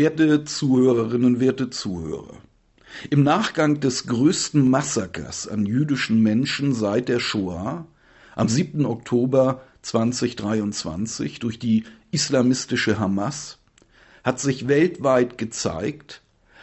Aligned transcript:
Werte 0.00 0.44
Zuhörerinnen, 0.44 1.40
werte 1.40 1.68
Zuhörer. 1.68 2.38
Im 3.10 3.22
Nachgang 3.22 3.80
des 3.80 4.06
größten 4.06 4.66
Massakers 4.66 5.46
an 5.46 5.66
jüdischen 5.66 6.22
Menschen 6.22 6.72
seit 6.72 7.10
der 7.10 7.20
Shoah 7.20 7.86
am 8.34 8.48
7. 8.48 8.86
Oktober 8.86 9.60
2023 9.82 11.38
durch 11.40 11.58
die 11.58 11.84
islamistische 12.12 12.98
Hamas 12.98 13.58
hat 14.24 14.40
sich 14.40 14.68
weltweit 14.68 15.36
gezeigt, 15.36 16.22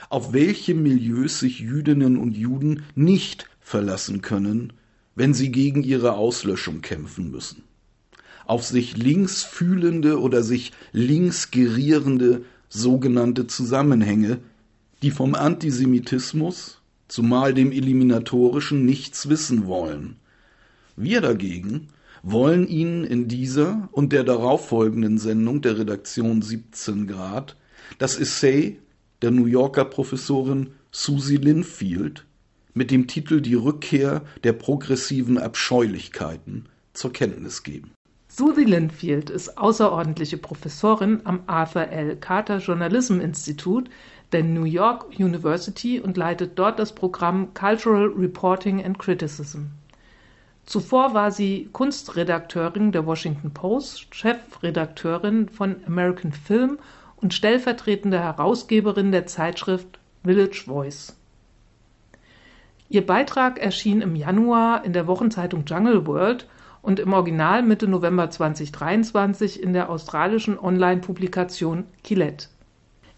auf 0.10 0.34
welche 0.34 0.74
Milieus 0.74 1.40
sich 1.40 1.60
Jüdinnen 1.60 2.18
und 2.18 2.36
Juden 2.36 2.86
nicht 2.96 3.48
verlassen 3.60 4.24
können, 4.24 4.74
wenn 5.14 5.36
sie 5.36 5.52
gegen 5.52 5.84
ihre 5.84 6.14
Auslöschung 6.14 6.82
kämpfen 6.82 7.30
müssen. 7.30 7.62
Auf 8.48 8.64
sich 8.64 8.98
links 8.98 9.44
fühlende 9.44 10.20
oder 10.20 10.42
sich 10.42 10.72
links 10.92 11.52
gerierende 11.52 12.44
sogenannte 12.70 13.48
Zusammenhänge, 13.48 14.40
die 15.02 15.12
vom 15.12 15.36
Antisemitismus, 15.36 16.82
zumal 17.08 17.54
dem 17.54 17.72
Eliminatorischen, 17.72 18.86
nichts 18.86 19.30
wissen 19.30 19.68
wollen. 19.68 20.18
Wir 20.96 21.22
dagegen 21.22 21.90
wollen 22.24 22.68
Ihnen 22.68 23.04
in 23.04 23.28
dieser 23.28 23.90
und 23.92 24.12
der 24.12 24.24
darauffolgenden 24.24 25.18
Sendung 25.18 25.62
der 25.62 25.78
Redaktion 25.78 26.42
17 26.42 27.08
Grad 27.08 27.56
das 28.00 28.18
Essay 28.18 28.80
der 29.22 29.32
New 29.32 29.46
Yorker 29.46 29.86
Professorin 29.86 30.72
Susie 30.92 31.38
Linfield 31.38 32.26
mit 32.74 32.92
dem 32.92 33.08
Titel 33.08 33.42
Die 33.42 33.56
Rückkehr 33.56 34.24
der 34.44 34.54
progressiven 34.54 35.38
Abscheulichkeiten 35.38 36.66
zur 36.94 37.14
Kenntnis 37.14 37.64
geben. 37.64 37.92
Susie 38.38 38.66
Linfield 38.66 39.32
ist 39.32 39.58
außerordentliche 39.58 40.38
Professorin 40.38 41.22
am 41.24 41.40
Arthur 41.48 41.88
L. 41.88 42.18
Carter 42.18 42.60
Journalism 42.60 43.20
Institute 43.20 43.90
der 44.32 44.44
New 44.44 44.66
York 44.66 45.08
University 45.18 46.00
und 46.00 46.18
leitet 46.18 46.52
dort 46.60 46.78
das 46.78 46.94
Programm 46.94 47.56
Cultural 47.56 48.14
Reporting 48.16 48.86
and 48.86 49.00
Criticism. 49.00 49.72
Zuvor 50.68 51.16
war 51.16 51.32
sie 51.32 51.68
Kunstredakteurin 51.74 52.92
der 52.92 53.08
Washington 53.08 53.56
Post, 53.56 54.14
Chefredakteurin 54.14 55.50
von 55.50 55.78
American 55.88 56.32
Film 56.32 56.78
und 57.16 57.34
stellvertretende 57.34 58.20
Herausgeberin 58.20 59.12
der 59.12 59.26
Zeitschrift 59.26 59.98
Village 60.24 60.66
Voice. 60.68 61.16
Ihr 62.88 63.04
Beitrag 63.04 63.58
erschien 63.58 64.02
im 64.02 64.16
Januar 64.16 64.86
in 64.86 64.94
der 64.94 65.08
Wochenzeitung 65.08 65.66
Jungle 65.66 66.06
World 66.06 66.48
und 66.82 67.00
im 67.00 67.14
Original 67.14 67.64
Mitte 67.64 67.88
November 67.88 68.30
2023 68.30 69.62
in 69.62 69.74
der 69.74 69.90
australischen 69.90 70.60
Online-Publikation 70.60 71.86
Quillette. 72.04 72.48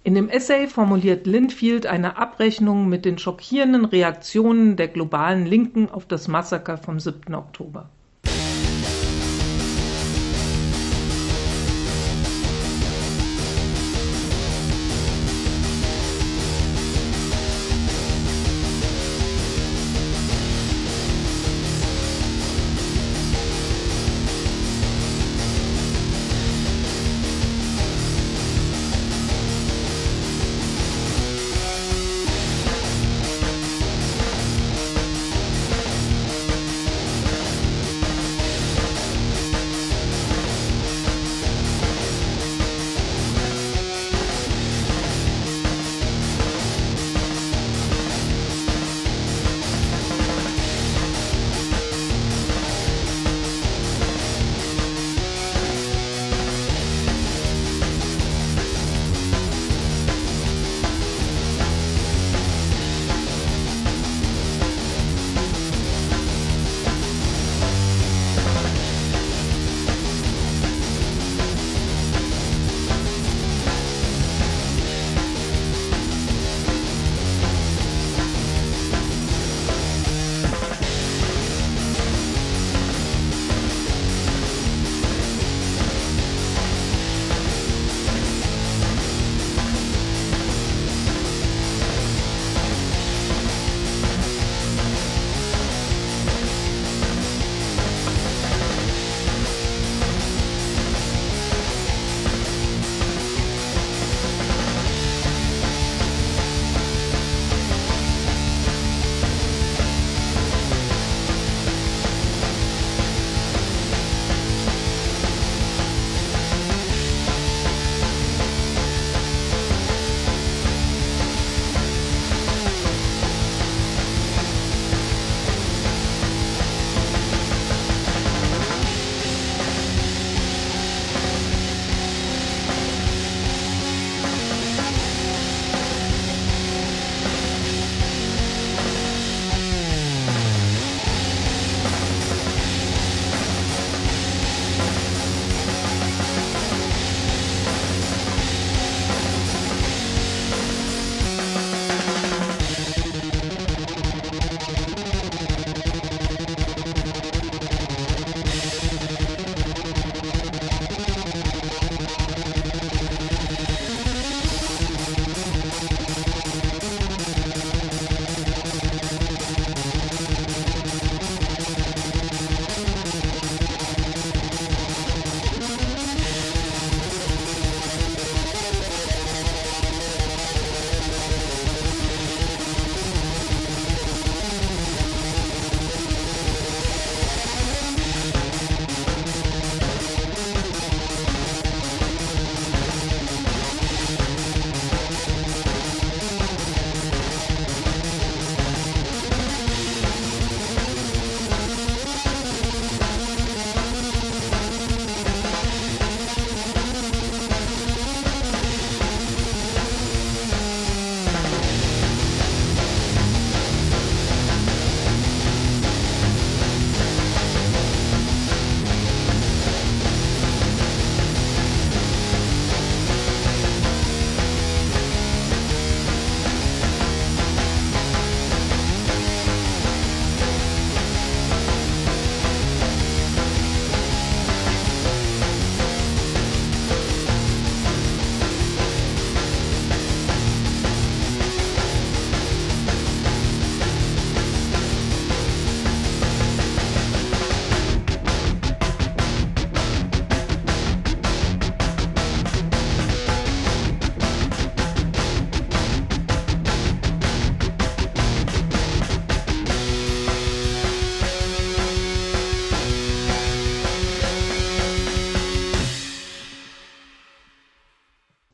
In 0.03 0.15
dem 0.15 0.29
Essay 0.29 0.67
formuliert 0.67 1.27
Linfield 1.27 1.85
eine 1.85 2.17
Abrechnung 2.17 2.87
mit 2.87 3.05
den 3.05 3.17
schockierenden 3.17 3.85
Reaktionen 3.85 4.75
der 4.75 4.87
globalen 4.87 5.45
Linken 5.45 5.89
auf 5.89 6.05
das 6.05 6.27
Massaker 6.27 6.77
vom 6.77 6.99
7. 6.99 7.35
Oktober. 7.35 7.89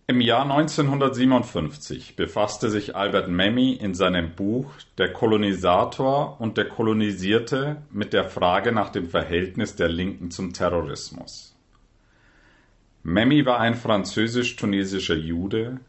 Im 0.07 0.22
Jahr 0.22 0.44
1957 0.44 2.16
befasste 2.16 2.69
sich 2.69 2.96
Albert 2.96 3.28
Memmi 3.28 3.74
in 3.74 3.96
seinem 3.96 4.36
Buch 4.36 4.72
Der 5.00 5.12
Kolonisator 5.12 6.40
und 6.40 6.57
der 6.57 6.69
Kolonisierte 6.69 7.81
mit 7.90 8.13
der 8.13 8.25
Frage 8.25 8.72
nach 8.72 8.90
dem 8.92 9.10
Verhältnis 9.10 9.75
der 9.75 9.90
Linken 9.90 10.30
zum 10.30 10.54
Terrorismus. 10.54 11.56
Memmi 13.02 13.48
war 13.48 13.60
ein 13.60 13.74
französisch-tunesischer 13.74 15.16
Jude, 15.16 15.80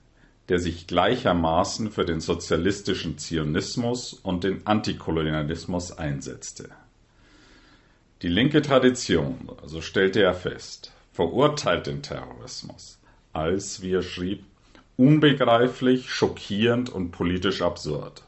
der 0.49 0.61
sich 0.61 0.87
gleichermaßen 0.87 1.91
für 1.91 2.07
den 2.07 2.21
sozialistischen 2.21 3.19
Zionismus 3.19 4.15
und 4.15 4.45
den 4.45 4.67
Antikolonialismus 4.67 5.93
einsetzte. 5.93 6.71
Die 8.23 8.29
linke 8.29 8.63
Tradition, 8.63 9.51
so 9.67 9.83
stellte 9.83 10.23
er 10.23 10.33
fest, 10.33 10.95
verurteilt 11.13 11.87
den 11.87 12.01
Terrorismus 12.01 12.99
als, 13.37 13.83
wie 13.83 13.93
er 13.93 14.03
schrieb, 14.03 14.45
unbegreiflich, 14.97 16.11
schockierend 16.11 16.89
und 16.89 17.11
politisch 17.11 17.63
absurd. 17.63 18.23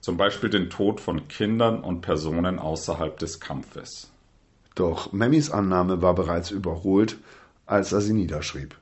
Zum 0.00 0.16
Beispiel 0.16 0.50
den 0.50 0.68
Tod 0.68 1.00
von 1.00 1.28
Kindern 1.28 1.80
und 1.80 2.00
Personen 2.00 2.58
außerhalb 2.58 3.16
des 3.18 3.38
Kampfes. 3.38 4.10
Doch 4.74 5.12
Memmis 5.12 5.50
Annahme 5.50 6.02
war 6.02 6.14
bereits 6.14 6.50
überholt, 6.50 7.18
als 7.66 7.92
er 7.92 8.00
sie 8.00 8.14
niederschrieb. 8.14 8.76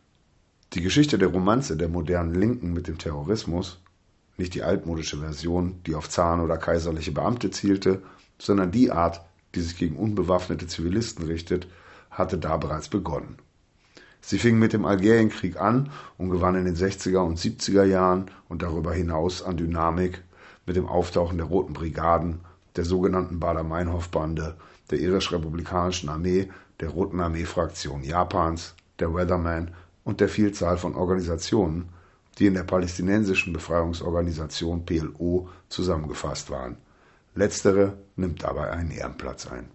Die 0.73 0.81
Geschichte 0.81 1.19
der 1.19 1.29
Romanze 1.29 1.77
der 1.77 1.89
modernen 1.89 2.35
Linken 2.35 2.73
mit 2.73 2.89
dem 2.89 2.97
Terrorismus, 2.97 3.81
nicht 4.39 4.55
die 4.55 4.63
altmodische 4.63 5.19
Version, 5.19 5.83
die 5.85 5.95
auf 5.95 6.09
Zahn 6.09 6.41
oder 6.41 6.57
kaiserliche 6.57 7.13
Beamte 7.13 7.51
zielte, 7.51 8.01
sondern 8.39 8.71
die 8.71 8.91
Art, 8.91 9.21
die 9.55 9.61
sich 9.61 9.77
gegen 9.77 9.97
unbewaffnete 9.97 10.67
Zivilisten 10.67 11.27
richtet, 11.27 11.67
hatte 12.11 12.39
da 12.39 12.57
bereits 12.57 12.89
begonnen. 12.89 13.37
Sie 14.21 14.39
fing 14.39 14.59
mit 14.59 14.73
dem 14.73 14.85
Algerienkrieg 14.85 15.61
an 15.61 15.91
und 16.19 16.31
gewann 16.31 16.55
in 16.55 16.65
den 16.65 16.77
60er 16.77 17.19
und 17.19 17.39
70er 17.39 17.85
Jahren 17.85 18.31
und 18.49 18.63
darüber 18.63 18.93
hinaus 18.93 19.43
an 19.43 19.57
Dynamik 19.57 20.23
mit 20.67 20.77
dem 20.77 20.87
Auftauchen 20.87 21.39
der 21.39 21.47
Roten 21.47 21.73
Brigaden, 21.73 22.41
der 22.77 22.85
sogenannten 22.85 23.41
Baader-Meinhof-Bande, 23.41 24.57
der 24.91 25.01
irisch-republikanischen 25.01 26.09
Armee, 26.09 26.49
der 26.81 26.91
Roten 26.91 27.21
Armee-Fraktion 27.21 28.05
Japans, 28.05 28.75
der 28.99 29.13
Weatherman 29.13 29.73
und 30.05 30.21
der 30.21 30.29
Vielzahl 30.29 30.77
von 30.79 30.95
Organisationen, 30.95 31.89
die 32.39 32.47
in 32.47 32.55
der 32.55 32.63
palästinensischen 32.65 33.53
Befreiungsorganisation 33.53 34.85
PLO 34.85 35.49
zusammengefasst 35.69 36.51
waren. 36.51 36.77
Letztere 37.35 37.99
nimmt 38.17 38.43
dabei 38.43 38.71
einen 38.71 38.91
Ehrenplatz 38.91 39.47
ein. 39.47 39.69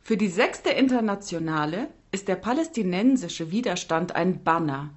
Für 0.00 0.16
die 0.16 0.28
sechste 0.28 0.70
Internationale 0.70 1.88
ist 2.12 2.28
der 2.28 2.36
palästinensische 2.36 3.50
Widerstand 3.50 4.16
ein 4.16 4.42
Banner, 4.42 4.90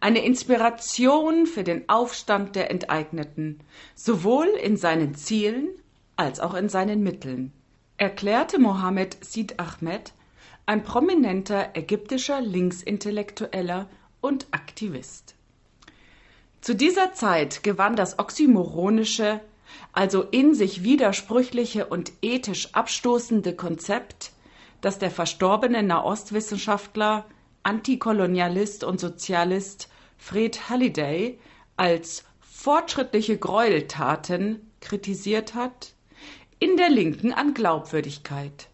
eine 0.00 0.24
Inspiration 0.24 1.46
für 1.46 1.64
den 1.64 1.88
Aufstand 1.88 2.54
der 2.54 2.70
Enteigneten, 2.70 3.60
sowohl 3.94 4.46
in 4.46 4.76
seinen 4.76 5.14
Zielen 5.14 5.68
als 6.16 6.38
auch 6.38 6.54
in 6.54 6.68
seinen 6.68 7.02
Mitteln, 7.02 7.52
erklärte 7.96 8.58
Mohammed 8.58 9.16
Sid 9.24 9.58
Ahmed, 9.58 10.12
ein 10.66 10.84
prominenter 10.84 11.70
ägyptischer 11.74 12.40
Linksintellektueller 12.40 13.88
und 14.20 14.46
Aktivist. 14.52 15.34
Zu 16.60 16.74
dieser 16.74 17.14
Zeit 17.14 17.62
gewann 17.62 17.96
das 17.96 18.18
oxymoronische, 18.18 19.40
also 19.92 20.22
in 20.22 20.54
sich 20.54 20.84
widersprüchliche 20.84 21.86
und 21.86 22.12
ethisch 22.22 22.74
abstoßende 22.74 23.56
Konzept 23.56 24.32
dass 24.80 24.98
der 24.98 25.10
verstorbene 25.10 25.82
Nahostwissenschaftler, 25.82 27.26
Antikolonialist 27.62 28.84
und 28.84 29.00
Sozialist 29.00 29.88
Fred 30.16 30.68
Halliday 30.68 31.38
als 31.76 32.24
fortschrittliche 32.40 33.38
Gräueltaten 33.38 34.60
kritisiert 34.80 35.54
hat, 35.54 35.94
in 36.58 36.76
der 36.76 36.90
Linken 36.90 37.32
an 37.32 37.54
Glaubwürdigkeit, 37.54 38.68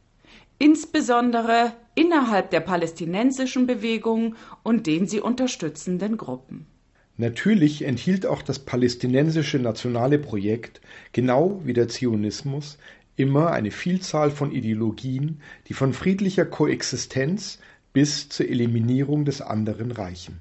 insbesondere 0.59 1.73
innerhalb 1.95 2.51
der 2.51 2.61
palästinensischen 2.61 3.67
Bewegung 3.67 4.35
und 4.63 4.87
den 4.87 5.07
sie 5.07 5.21
unterstützenden 5.21 6.17
Gruppen. 6.17 6.67
Natürlich 7.17 7.83
enthielt 7.83 8.27
auch 8.27 8.43
das 8.43 8.59
palästinensische 8.59 9.59
nationale 9.59 10.19
Projekt, 10.19 10.81
genau 11.13 11.61
wie 11.65 11.73
der 11.73 11.89
Zionismus, 11.89 12.77
immer 13.17 13.53
eine 13.53 13.71
Vielzahl 13.71 14.31
von 14.31 14.53
Ideologien, 14.53 15.41
die 15.69 15.75
von 15.75 15.93
friedlicher 15.93 16.45
Koexistenz 16.45 17.59
bis 17.93 18.29
zur 18.29 18.49
Eliminierung 18.49 19.25
des 19.25 19.41
anderen 19.41 19.91
reichen. 19.91 20.39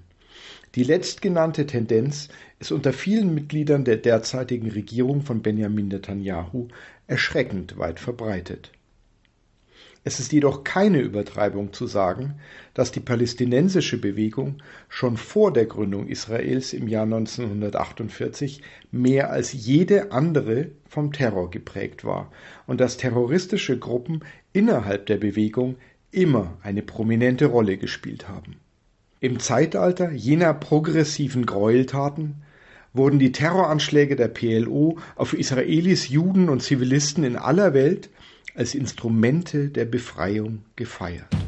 Die 0.75 0.83
letztgenannte 0.83 1.65
Tendenz 1.65 2.27
ist 2.59 2.73
unter 2.73 2.91
vielen 2.91 3.33
Mitgliedern 3.33 3.85
der 3.85 3.97
derzeitigen 3.97 4.69
Regierung 4.69 5.21
von 5.21 5.41
Benjamin 5.41 5.87
Netanyahu 5.87 6.67
erschreckend 7.07 7.77
weit 7.77 7.99
verbreitet 7.99 8.71
es 10.07 10.19
ist 10.19 10.31
jedoch 10.31 10.63
keine 10.63 10.99
Übertreibung 10.99 11.73
zu 11.73 11.87
sagen, 11.87 12.35
dass 12.75 12.91
die 12.91 12.99
palästinensische 12.99 13.99
Bewegung 13.99 14.61
schon 14.87 15.17
vor 15.17 15.51
der 15.51 15.65
Gründung 15.65 16.07
Israels 16.07 16.73
im 16.73 16.87
Jahr 16.87 17.05
1948 17.05 18.61
mehr 18.91 19.31
als 19.31 19.51
jede 19.51 20.11
andere 20.11 20.69
vom 20.87 21.11
Terror 21.11 21.49
geprägt 21.49 22.05
war 22.05 22.31
und 22.67 22.79
dass 22.79 22.97
terroristische 22.97 23.79
Gruppen 23.79 24.19
innerhalb 24.53 25.07
der 25.07 25.17
Bewegung 25.17 25.75
immer 26.11 26.55
eine 26.61 26.83
prominente 26.83 27.47
Rolle 27.47 27.77
gespielt 27.77 28.29
haben. 28.29 28.57
Im 29.21 29.39
Zeitalter 29.39 30.11
jener 30.11 30.53
progressiven 30.53 31.47
Gräueltaten 31.47 32.43
wurden 32.93 33.17
die 33.17 33.31
Terroranschläge 33.31 34.15
der 34.15 34.27
PLO 34.27 34.99
auf 35.15 35.33
Israelis, 35.33 36.09
Juden 36.09 36.47
und 36.47 36.61
Zivilisten 36.61 37.23
in 37.23 37.37
aller 37.37 37.73
Welt 37.73 38.11
als 38.55 38.73
Instrumente 38.75 39.69
der 39.69 39.85
Befreiung 39.85 40.63
gefeiert. 40.75 41.44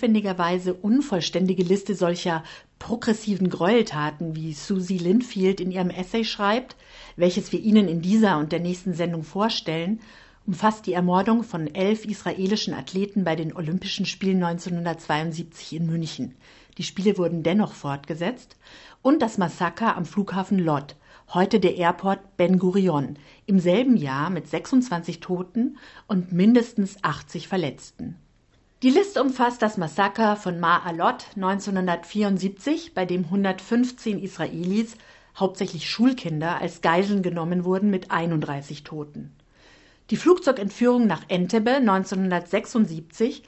Notwendigerweise 0.00 0.72
unvollständige 0.72 1.62
Liste 1.62 1.94
solcher 1.94 2.42
progressiven 2.78 3.50
Gräueltaten, 3.50 4.34
wie 4.34 4.54
Susie 4.54 4.96
Linfield 4.96 5.60
in 5.60 5.70
ihrem 5.70 5.90
Essay 5.90 6.24
schreibt, 6.24 6.76
welches 7.16 7.52
wir 7.52 7.60
Ihnen 7.60 7.86
in 7.86 8.00
dieser 8.00 8.38
und 8.38 8.50
der 8.50 8.60
nächsten 8.60 8.94
Sendung 8.94 9.24
vorstellen, 9.24 10.00
umfasst 10.46 10.86
die 10.86 10.94
Ermordung 10.94 11.42
von 11.42 11.66
elf 11.74 12.06
israelischen 12.06 12.72
Athleten 12.72 13.24
bei 13.24 13.36
den 13.36 13.54
Olympischen 13.54 14.06
Spielen 14.06 14.42
1972 14.42 15.74
in 15.74 15.84
München. 15.84 16.34
Die 16.78 16.82
Spiele 16.82 17.18
wurden 17.18 17.42
dennoch 17.42 17.74
fortgesetzt 17.74 18.56
und 19.02 19.20
das 19.20 19.36
Massaker 19.36 19.98
am 19.98 20.06
Flughafen 20.06 20.58
Lod, 20.58 20.96
heute 21.34 21.60
der 21.60 21.76
Airport 21.76 22.38
Ben 22.38 22.58
Gurion, 22.58 23.18
im 23.44 23.60
selben 23.60 23.98
Jahr 23.98 24.30
mit 24.30 24.48
26 24.48 25.20
Toten 25.20 25.76
und 26.06 26.32
mindestens 26.32 26.96
80 27.04 27.48
Verletzten. 27.48 28.16
Die 28.82 28.88
Liste 28.88 29.22
umfasst 29.22 29.60
das 29.60 29.76
Massaker 29.76 30.36
von 30.36 30.58
Ma'alot 30.58 31.36
1974, 31.36 32.94
bei 32.94 33.04
dem 33.04 33.24
115 33.24 34.18
Israelis, 34.18 34.96
hauptsächlich 35.36 35.90
Schulkinder, 35.90 36.62
als 36.62 36.80
Geiseln 36.80 37.22
genommen 37.22 37.66
wurden 37.66 37.90
mit 37.90 38.10
31 38.10 38.82
Toten. 38.82 39.32
Die 40.08 40.16
Flugzeugentführung 40.16 41.06
nach 41.06 41.24
Entebbe 41.28 41.72
1976, 41.72 43.42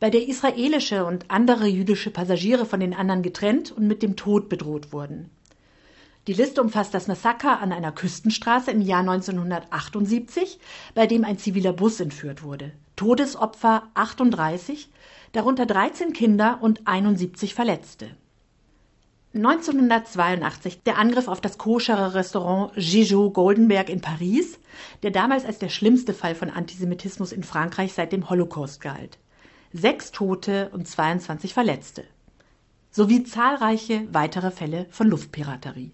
bei 0.00 0.08
der 0.08 0.26
israelische 0.26 1.04
und 1.04 1.30
andere 1.30 1.66
jüdische 1.66 2.10
Passagiere 2.10 2.64
von 2.64 2.80
den 2.80 2.94
anderen 2.94 3.20
getrennt 3.20 3.70
und 3.70 3.86
mit 3.86 4.02
dem 4.02 4.16
Tod 4.16 4.48
bedroht 4.48 4.90
wurden. 4.90 5.28
Die 6.28 6.32
Liste 6.32 6.62
umfasst 6.62 6.94
das 6.94 7.08
Massaker 7.08 7.60
an 7.60 7.72
einer 7.72 7.92
Küstenstraße 7.92 8.70
im 8.70 8.80
Jahr 8.80 9.00
1978, 9.00 10.58
bei 10.94 11.06
dem 11.06 11.24
ein 11.24 11.36
ziviler 11.36 11.74
Bus 11.74 12.00
entführt 12.00 12.42
wurde. 12.42 12.72
Todesopfer 12.98 13.84
38, 13.94 14.90
darunter 15.30 15.66
13 15.66 16.12
Kinder 16.12 16.58
und 16.60 16.88
71 16.88 17.54
Verletzte. 17.54 18.10
1982 19.34 20.82
der 20.82 20.98
Angriff 20.98 21.28
auf 21.28 21.40
das 21.40 21.58
koschere 21.58 22.14
Restaurant 22.14 22.72
Gigot 22.74 23.34
Goldenberg 23.34 23.88
in 23.88 24.00
Paris, 24.00 24.58
der 25.04 25.12
damals 25.12 25.44
als 25.44 25.60
der 25.60 25.68
schlimmste 25.68 26.12
Fall 26.12 26.34
von 26.34 26.50
Antisemitismus 26.50 27.30
in 27.30 27.44
Frankreich 27.44 27.92
seit 27.92 28.10
dem 28.10 28.28
Holocaust 28.28 28.80
galt. 28.80 29.18
Sechs 29.72 30.10
Tote 30.10 30.68
und 30.72 30.88
22 30.88 31.54
Verletzte. 31.54 32.02
Sowie 32.90 33.22
zahlreiche 33.22 34.08
weitere 34.10 34.50
Fälle 34.50 34.86
von 34.90 35.06
Luftpiraterie. 35.06 35.92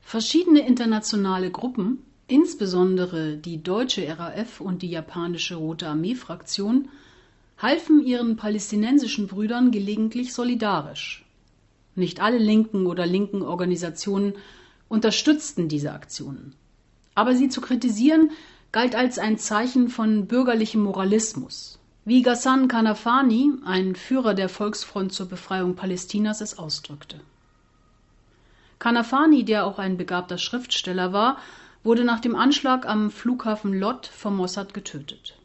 Verschiedene 0.00 0.66
internationale 0.66 1.52
Gruppen, 1.52 2.09
insbesondere 2.30 3.36
die 3.36 3.62
deutsche 3.62 4.06
RAF 4.18 4.60
und 4.60 4.82
die 4.82 4.90
japanische 4.90 5.56
Rote 5.56 5.88
Armee-Fraktion, 5.88 6.88
halfen 7.58 8.04
ihren 8.04 8.36
palästinensischen 8.36 9.26
Brüdern 9.26 9.70
gelegentlich 9.70 10.32
solidarisch. 10.32 11.24
Nicht 11.94 12.20
alle 12.20 12.38
linken 12.38 12.86
oder 12.86 13.04
linken 13.04 13.42
Organisationen 13.42 14.34
unterstützten 14.88 15.68
diese 15.68 15.92
Aktionen. 15.92 16.54
Aber 17.14 17.34
sie 17.34 17.48
zu 17.48 17.60
kritisieren 17.60 18.30
galt 18.72 18.94
als 18.94 19.18
ein 19.18 19.36
Zeichen 19.36 19.88
von 19.88 20.26
bürgerlichem 20.26 20.80
Moralismus, 20.80 21.78
wie 22.04 22.22
Ghassan 22.22 22.68
Kanafani, 22.68 23.52
ein 23.64 23.94
Führer 23.94 24.34
der 24.34 24.48
Volksfront 24.48 25.12
zur 25.12 25.26
Befreiung 25.26 25.74
Palästinas, 25.74 26.40
es 26.40 26.58
ausdrückte. 26.58 27.20
Kanafani, 28.78 29.44
der 29.44 29.66
auch 29.66 29.78
ein 29.78 29.96
begabter 29.96 30.38
Schriftsteller 30.38 31.12
war, 31.12 31.36
wurde 31.82 32.04
nach 32.04 32.20
dem 32.20 32.36
Anschlag 32.36 32.86
am 32.86 33.10
Flughafen 33.10 33.72
Lod 33.72 34.06
vom 34.06 34.36
Mossad 34.36 34.74
getötet. 34.74 35.39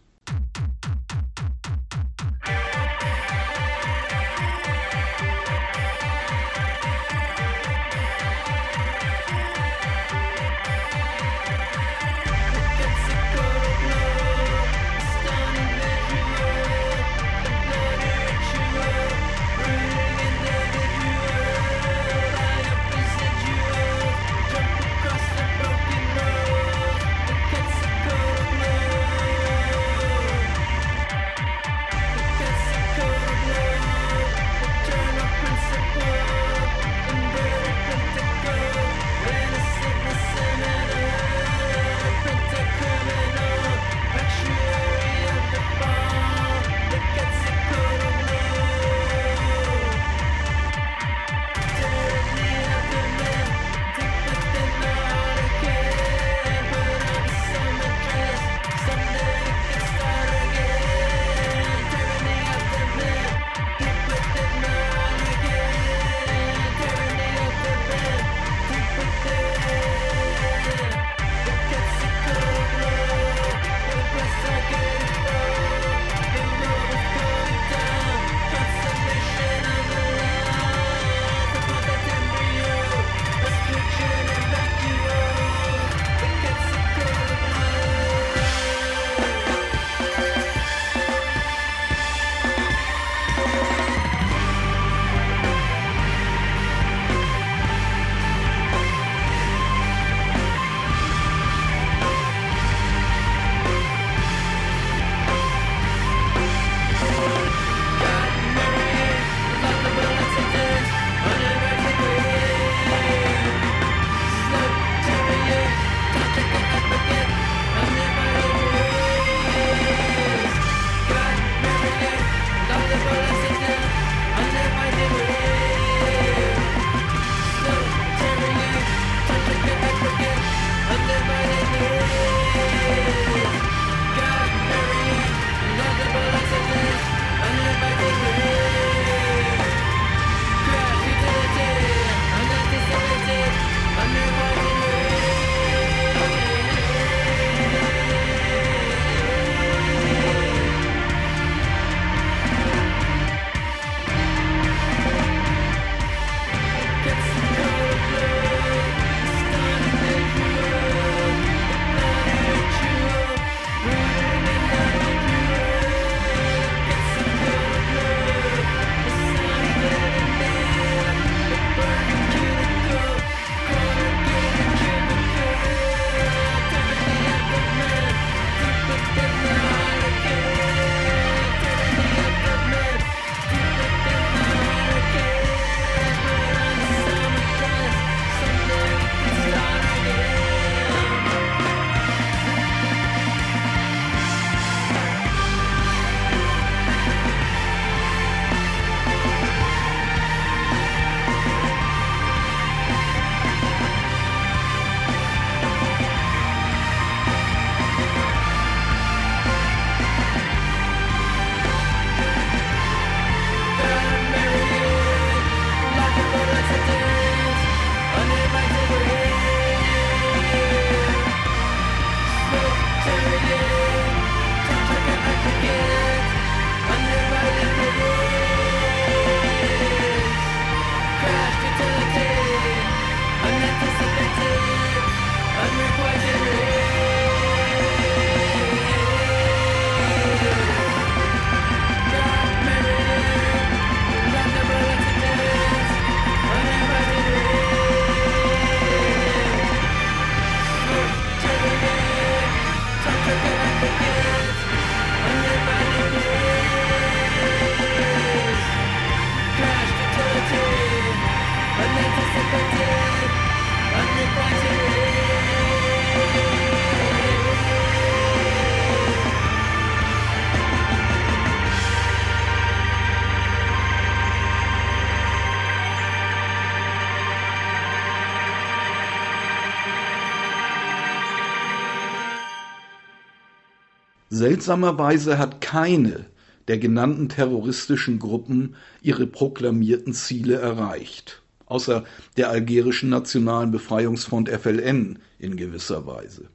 Seltsamerweise 284.46 285.40
hat 285.40 285.60
keine 285.60 286.28
der 286.68 286.78
genannten 286.78 287.30
terroristischen 287.30 288.20
Gruppen 288.20 288.76
ihre 289.02 289.26
proklamierten 289.26 290.14
Ziele 290.14 290.58
erreicht, 290.58 291.42
außer 291.66 292.04
der 292.38 292.52
algerischen 292.52 293.10
Nationalen 293.10 293.72
Befreiungsfront 293.72 294.50
FLN 294.50 295.18
in 295.40 295.58
gewisser 295.58 296.06
Weise. 296.06 296.50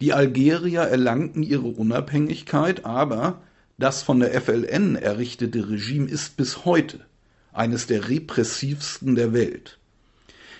Die 0.00 0.12
Algerier 0.12 0.80
erlangten 0.80 1.44
ihre 1.44 1.68
Unabhängigkeit, 1.68 2.84
aber 2.84 3.42
das 3.78 4.02
von 4.02 4.18
der 4.18 4.32
FLN 4.40 4.96
errichtete 4.96 5.70
Regime 5.70 6.08
ist 6.08 6.36
bis 6.36 6.64
heute 6.64 6.98
eines 7.52 7.86
der 7.86 8.08
repressivsten 8.08 9.14
der 9.14 9.32
Welt. 9.32 9.78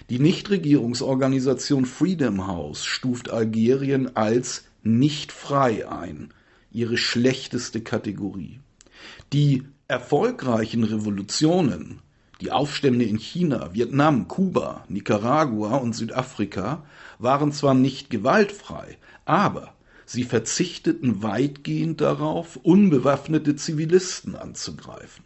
Die 0.08 0.20
Nichtregierungsorganisation 0.20 1.84
Freedom 1.84 2.46
House 2.46 2.84
stuft 2.84 3.28
Algerien 3.28 4.14
als 4.14 4.62
nicht 4.84 5.32
frei 5.32 5.88
ein, 5.90 6.32
ihre 6.74 6.98
schlechteste 6.98 7.80
Kategorie. 7.80 8.60
Die 9.32 9.62
erfolgreichen 9.88 10.84
Revolutionen, 10.84 12.00
die 12.40 12.50
Aufstände 12.50 13.04
in 13.04 13.16
China, 13.16 13.72
Vietnam, 13.72 14.28
Kuba, 14.28 14.84
Nicaragua 14.88 15.76
und 15.76 15.94
Südafrika 15.94 16.84
waren 17.18 17.52
zwar 17.52 17.74
nicht 17.74 18.10
gewaltfrei, 18.10 18.98
aber 19.24 19.74
sie 20.04 20.24
verzichteten 20.24 21.22
weitgehend 21.22 22.00
darauf, 22.00 22.56
unbewaffnete 22.56 23.56
Zivilisten 23.56 24.34
anzugreifen. 24.34 25.24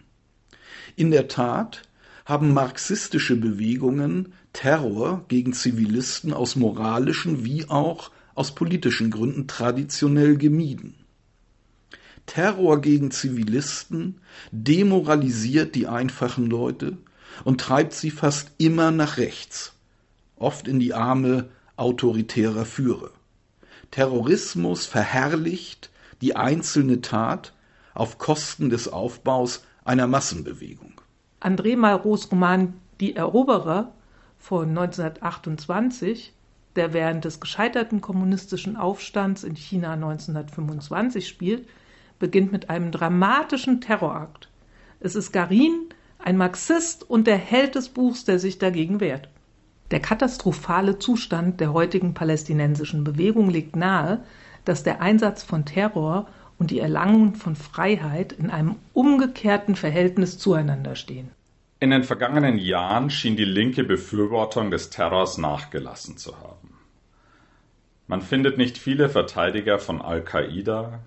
In 0.97 1.11
der 1.11 1.29
Tat 1.29 1.83
haben 2.27 2.53
marxistische 2.53 3.37
Bewegungen 3.37 4.35
Terror 4.53 5.25
gegen 5.29 5.55
Zivilisten 5.55 6.35
aus 6.35 6.57
moralischen 6.57 7.45
wie 7.45 7.69
auch 7.71 8.11
aus 8.35 8.55
politischen 8.55 9.11
Gründen 9.11 9.47
traditionell 9.47 10.37
gemieden. 10.37 10.95
Terror 12.29 12.81
gegen 12.81 13.11
Zivilisten 13.11 14.21
demoralisiert 14.53 15.75
die 15.75 15.89
einfachen 15.89 16.47
Leute 16.47 16.97
und 17.45 17.61
treibt 17.61 17.93
sie 17.95 18.11
fast 18.11 18.53
immer 18.59 18.91
nach 18.93 19.17
rechts, 19.17 19.73
oft 20.37 20.69
in 20.69 20.79
die 20.79 20.95
Arme 20.95 21.49
autoritärer 21.77 22.65
Führer. 22.65 23.11
Terrorismus 23.91 24.87
verherrlicht 24.87 25.91
die 26.21 26.37
einzelne 26.37 27.01
Tat 27.01 27.55
auf 27.95 28.19
Kosten 28.19 28.71
des 28.71 28.89
Aufbaus 28.89 29.65
einer 29.85 30.07
Massenbewegung. 30.07 31.01
André 31.41 31.77
Malraux 31.77 32.31
Roman 32.31 32.75
Die 33.01 33.17
Eroberer 33.17 33.93
von 34.39 34.69
1928, 34.69 36.33
der 36.77 36.93
während 36.93 37.25
des 37.25 37.41
gescheiterten 37.41 38.01
kommunistischen 38.01 38.77
Aufstands 38.77 39.45
in 39.45 39.57
China 39.57 39.93
1925 39.93 41.27
spielt, 41.27 41.67
beginnt 42.19 42.53
mit 42.53 42.71
einem 42.71 42.91
dramatischen 42.91 43.81
Terrorakt. 43.81 44.49
Es 45.01 45.15
ist 45.15 45.33
Garin, 45.33 45.87
ein 46.19 46.37
Marxist 46.37 47.09
und 47.09 47.27
der 47.27 47.37
Held 47.37 47.75
des 47.75 47.89
Buchs, 47.89 48.25
der 48.25 48.39
sich 48.39 48.59
dagegen 48.59 49.01
wehrt. 49.01 49.29
Der 49.91 50.01
katastrophale 50.01 50.99
Zustand 50.99 51.61
der 51.61 51.73
heutigen 51.73 52.15
palästinensischen 52.15 53.05
Bewegung 53.05 53.49
legt 53.49 53.77
nahe, 53.77 54.25
dass 54.65 54.83
der 54.83 55.01
Einsatz 55.01 55.43
von 55.43 55.65
Terror 55.65 56.29
und 56.59 56.71
die 56.71 56.81
Erlangung 56.81 57.35
von 57.35 57.57
Freiheit 57.57 58.33
in 58.33 58.51
einem 58.51 58.77
umgekehrten 58.93 59.77
Verhältnis 59.77 60.39
zueinander 60.39 60.95
stehen. 60.97 61.31
In 61.81 61.91
den 61.91 62.03
vergangenen 62.03 62.59
Jahren 62.59 63.09
schien 63.09 63.37
die 63.37 63.45
linke 63.45 63.85
Befürwortung 63.85 64.71
des 64.71 64.91
Terrors 64.91 65.39
nachgelassen 65.39 66.17
zu 66.17 66.37
haben. 66.39 66.77
Man 68.09 68.21
findet 68.21 68.59
nicht 68.59 68.79
viele 68.79 69.09
Verteidiger 69.09 69.79
von 69.79 70.03
Al-Qaida, 70.03 70.99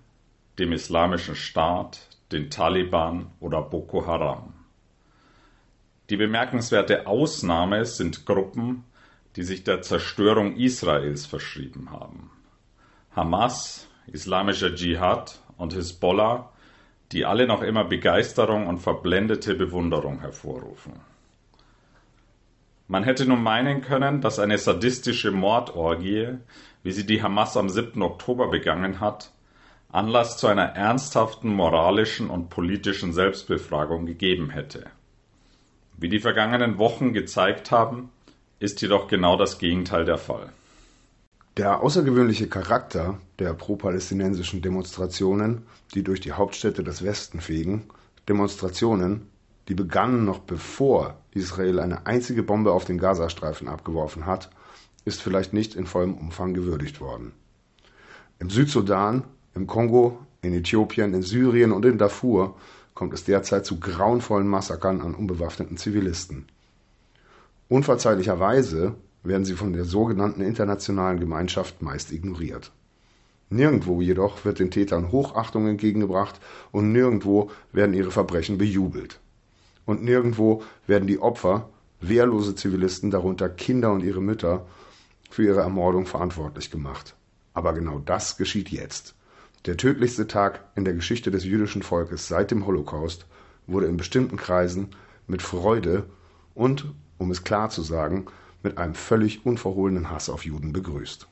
dem 0.59 0.71
Islamischen 0.71 1.35
Staat, 1.35 2.07
den 2.31 2.49
Taliban 2.49 3.27
oder 3.39 3.61
Boko 3.61 4.05
Haram. 4.05 4.53
Die 6.09 6.17
bemerkenswerte 6.17 7.07
Ausnahme 7.07 7.85
sind 7.85 8.25
Gruppen, 8.25 8.83
die 9.35 9.43
sich 9.43 9.63
der 9.63 9.81
Zerstörung 9.81 10.57
Israels 10.57 11.25
verschrieben 11.25 11.89
haben. 11.91 12.31
Hamas, 13.15 13.87
Islamischer 14.07 14.75
Dschihad 14.75 15.39
und 15.57 15.73
Hisbollah, 15.73 16.51
die 17.11 17.25
alle 17.25 17.47
noch 17.47 17.61
immer 17.61 17.85
Begeisterung 17.85 18.67
und 18.67 18.79
verblendete 18.79 19.55
Bewunderung 19.55 20.19
hervorrufen. 20.19 20.93
Man 22.87 23.03
hätte 23.03 23.25
nun 23.25 23.41
meinen 23.41 23.81
können, 23.81 24.19
dass 24.19 24.39
eine 24.39 24.57
sadistische 24.57 25.31
Mordorgie, 25.31 26.35
wie 26.83 26.91
sie 26.91 27.05
die 27.05 27.23
Hamas 27.23 27.55
am 27.55 27.69
7. 27.69 28.01
Oktober 28.01 28.49
begangen 28.49 28.99
hat, 28.99 29.31
Anlass 29.93 30.37
zu 30.37 30.47
einer 30.47 30.75
ernsthaften 30.75 31.49
moralischen 31.49 32.29
und 32.29 32.49
politischen 32.49 33.11
Selbstbefragung 33.11 34.05
gegeben 34.05 34.49
hätte. 34.49 34.85
Wie 35.97 36.07
die 36.07 36.19
vergangenen 36.19 36.77
Wochen 36.77 37.11
gezeigt 37.11 37.71
haben, 37.71 38.09
ist 38.59 38.81
jedoch 38.81 39.07
genau 39.09 39.37
das 39.37 39.59
Gegenteil 39.59 40.05
der 40.05 40.17
Fall. 40.17 40.49
Der 41.57 41.81
außergewöhnliche 41.81 42.47
Charakter 42.47 43.19
der 43.37 43.53
pro-palästinensischen 43.53 44.61
Demonstrationen, 44.61 45.65
die 45.93 46.03
durch 46.03 46.21
die 46.21 46.31
Hauptstädte 46.31 46.83
des 46.83 47.03
Westen 47.03 47.41
fegen, 47.41 47.83
Demonstrationen, 48.29 49.27
die 49.67 49.73
begannen 49.73 50.23
noch 50.23 50.39
bevor 50.39 51.17
Israel 51.31 51.79
eine 51.79 52.05
einzige 52.05 52.43
Bombe 52.43 52.71
auf 52.71 52.85
den 52.85 52.97
Gazastreifen 52.97 53.67
abgeworfen 53.67 54.25
hat, 54.25 54.49
ist 55.03 55.21
vielleicht 55.21 55.51
nicht 55.51 55.75
in 55.75 55.85
vollem 55.85 56.13
Umfang 56.13 56.53
gewürdigt 56.53 57.01
worden. 57.01 57.33
Im 58.39 58.49
Südsudan, 58.49 59.25
im 59.55 59.67
Kongo, 59.67 60.19
in 60.41 60.53
Äthiopien, 60.53 61.13
in 61.13 61.21
Syrien 61.21 61.71
und 61.71 61.85
in 61.85 61.97
Darfur 61.97 62.55
kommt 62.93 63.13
es 63.13 63.23
derzeit 63.23 63.65
zu 63.65 63.79
grauenvollen 63.79 64.47
Massakern 64.47 65.01
an 65.01 65.15
unbewaffneten 65.15 65.77
Zivilisten. 65.77 66.45
Unverzeihlicherweise 67.69 68.95
werden 69.23 69.45
sie 69.45 69.53
von 69.53 69.73
der 69.73 69.85
sogenannten 69.85 70.41
internationalen 70.41 71.19
Gemeinschaft 71.19 71.81
meist 71.81 72.11
ignoriert. 72.11 72.71
Nirgendwo 73.49 74.01
jedoch 74.01 74.45
wird 74.45 74.59
den 74.59 74.71
Tätern 74.71 75.11
Hochachtung 75.11 75.67
entgegengebracht 75.67 76.39
und 76.71 76.91
nirgendwo 76.91 77.51
werden 77.71 77.93
ihre 77.93 78.11
Verbrechen 78.11 78.57
bejubelt. 78.57 79.19
Und 79.85 80.03
nirgendwo 80.03 80.63
werden 80.87 81.07
die 81.07 81.19
Opfer, 81.19 81.69
wehrlose 81.99 82.55
Zivilisten, 82.55 83.11
darunter 83.11 83.49
Kinder 83.49 83.91
und 83.91 84.03
ihre 84.03 84.21
Mütter, 84.21 84.65
für 85.29 85.43
ihre 85.43 85.61
Ermordung 85.61 86.05
verantwortlich 86.05 86.71
gemacht. 86.71 87.15
Aber 87.53 87.73
genau 87.73 87.99
das 87.99 88.37
geschieht 88.37 88.69
jetzt. 88.69 89.15
Der 89.65 89.77
tödlichste 89.77 90.27
Tag 90.27 90.63
in 90.75 90.85
der 90.85 90.95
Geschichte 90.95 91.29
des 91.29 91.43
jüdischen 91.45 91.83
Volkes 91.83 92.27
seit 92.27 92.49
dem 92.49 92.65
Holocaust 92.65 93.27
wurde 93.67 93.85
in 93.85 93.95
bestimmten 93.95 94.35
Kreisen 94.35 94.89
mit 95.27 95.43
Freude 95.43 96.09
und, 96.55 96.85
um 97.19 97.29
es 97.29 97.43
klar 97.43 97.69
zu 97.69 97.83
sagen, 97.83 98.25
mit 98.63 98.79
einem 98.79 98.95
völlig 98.95 99.45
unverhohlenen 99.45 100.09
Hass 100.09 100.29
auf 100.29 100.45
Juden 100.45 100.73
begrüßt. 100.73 101.27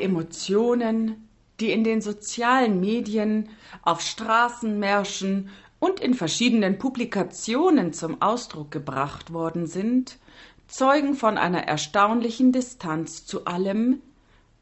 Emotionen, 0.00 1.28
die 1.60 1.72
in 1.72 1.84
den 1.84 2.00
sozialen 2.00 2.80
Medien, 2.80 3.48
auf 3.82 4.00
Straßenmärschen 4.00 5.50
und 5.78 6.00
in 6.00 6.14
verschiedenen 6.14 6.78
Publikationen 6.78 7.92
zum 7.92 8.20
Ausdruck 8.22 8.70
gebracht 8.70 9.32
worden 9.32 9.66
sind, 9.66 10.18
zeugen 10.66 11.14
von 11.14 11.38
einer 11.38 11.64
erstaunlichen 11.64 12.52
Distanz 12.52 13.26
zu 13.26 13.46
allem, 13.46 14.02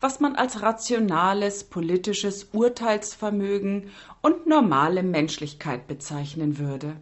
was 0.01 0.21
man 0.21 0.37
als 0.37 0.63
rationales 0.63 1.65
politisches 1.65 2.49
Urteilsvermögen 2.53 3.91
und 4.23 4.47
normale 4.47 5.03
Menschlichkeit 5.03 5.87
bezeichnen 5.87 6.59
würde. 6.59 6.97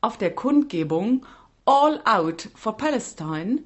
Auf 0.00 0.18
der 0.18 0.34
Kundgebung 0.34 1.24
All 1.64 2.02
Out 2.04 2.50
for 2.54 2.76
Palestine 2.76 3.62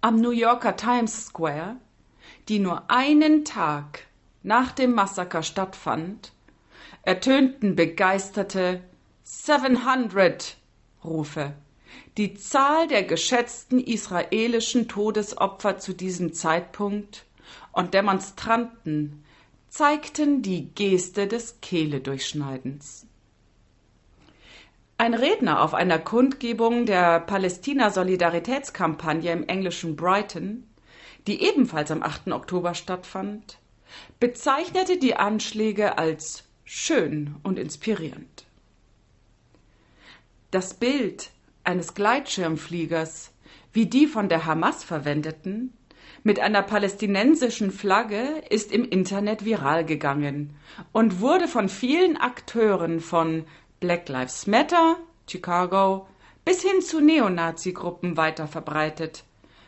am 0.00 0.20
New 0.20 0.30
Yorker 0.32 0.76
Times 0.76 1.26
Square, 1.26 1.76
die 2.48 2.58
nur 2.58 2.90
einen 2.90 3.44
Tag 3.44 4.06
nach 4.42 4.72
dem 4.72 4.94
Massaker 4.94 5.42
stattfand, 5.42 6.32
ertönten 7.02 7.76
begeisterte 7.76 8.82
700 9.22 10.56
Rufe. 11.04 11.54
Die 12.16 12.34
Zahl 12.34 12.88
der 12.88 13.02
geschätzten 13.02 13.78
israelischen 13.78 14.88
Todesopfer 14.88 15.78
zu 15.78 15.94
diesem 15.94 16.32
Zeitpunkt 16.32 17.24
und 17.72 17.94
Demonstranten 17.94 19.24
zeigten 19.68 20.42
die 20.42 20.74
Geste 20.74 21.26
des 21.26 21.60
Kehledurchschneidens. 21.60 23.06
Ein 24.96 25.14
Redner 25.14 25.62
auf 25.62 25.74
einer 25.74 26.00
Kundgebung 26.00 26.84
der 26.84 27.20
Palästina-Solidaritätskampagne 27.20 29.30
im 29.30 29.46
englischen 29.46 29.94
Brighton, 29.94 30.64
die 31.28 31.42
ebenfalls 31.42 31.90
am 31.90 32.02
8. 32.02 32.32
Oktober 32.32 32.74
stattfand, 32.74 33.58
bezeichnete 34.18 34.96
die 34.98 35.14
Anschläge 35.14 35.98
als 35.98 36.44
schön 36.64 37.36
und 37.42 37.58
inspirierend. 37.58 38.46
Das 40.50 40.74
Bild 40.74 41.30
eines 41.64 41.94
Gleitschirmfliegers, 41.94 43.32
wie 43.72 43.86
die 43.86 44.06
von 44.06 44.30
der 44.30 44.46
Hamas 44.46 44.84
verwendeten, 44.84 45.74
mit 46.22 46.40
einer 46.40 46.62
palästinensischen 46.62 47.70
Flagge 47.70 48.42
ist 48.48 48.72
im 48.72 48.84
Internet 48.88 49.44
viral 49.44 49.84
gegangen 49.84 50.56
und 50.92 51.20
wurde 51.20 51.46
von 51.46 51.68
vielen 51.68 52.16
Akteuren 52.16 53.00
von 53.00 53.44
Black 53.80 54.08
Lives 54.08 54.46
Matter, 54.46 54.96
Chicago, 55.28 56.08
bis 56.44 56.62
hin 56.62 56.80
zu 56.80 57.00
Neonazi-Gruppen 57.00 58.16
weiterverbreitet, 58.16 59.24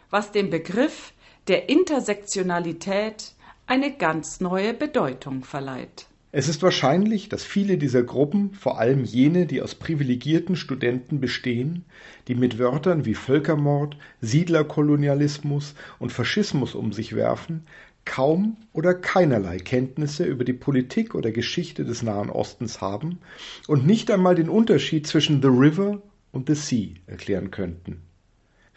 was 0.08 0.32
dem 0.32 0.48
Begriff 0.48 1.12
der 1.50 1.68
Intersektionalität 1.68 3.32
eine 3.66 3.90
ganz 3.92 4.38
neue 4.38 4.72
Bedeutung 4.72 5.42
verleiht. 5.42 6.06
Es 6.30 6.46
ist 6.46 6.62
wahrscheinlich, 6.62 7.28
dass 7.28 7.42
viele 7.42 7.76
dieser 7.76 8.04
Gruppen, 8.04 8.54
vor 8.54 8.78
allem 8.78 9.02
jene, 9.02 9.46
die 9.46 9.60
aus 9.60 9.74
privilegierten 9.74 10.54
Studenten 10.54 11.18
bestehen, 11.18 11.84
die 12.28 12.36
mit 12.36 12.60
Wörtern 12.60 13.04
wie 13.04 13.14
Völkermord, 13.14 13.96
Siedlerkolonialismus 14.20 15.74
und 15.98 16.12
Faschismus 16.12 16.76
um 16.76 16.92
sich 16.92 17.16
werfen, 17.16 17.66
kaum 18.04 18.56
oder 18.72 18.94
keinerlei 18.94 19.58
Kenntnisse 19.58 20.24
über 20.26 20.44
die 20.44 20.52
Politik 20.52 21.16
oder 21.16 21.32
Geschichte 21.32 21.84
des 21.84 22.04
Nahen 22.04 22.30
Ostens 22.30 22.80
haben 22.80 23.18
und 23.66 23.88
nicht 23.88 24.08
einmal 24.12 24.36
den 24.36 24.48
Unterschied 24.48 25.08
zwischen 25.08 25.42
The 25.42 25.48
River 25.48 26.00
und 26.30 26.48
The 26.48 26.54
Sea 26.54 26.90
erklären 27.08 27.50
könnten. 27.50 28.02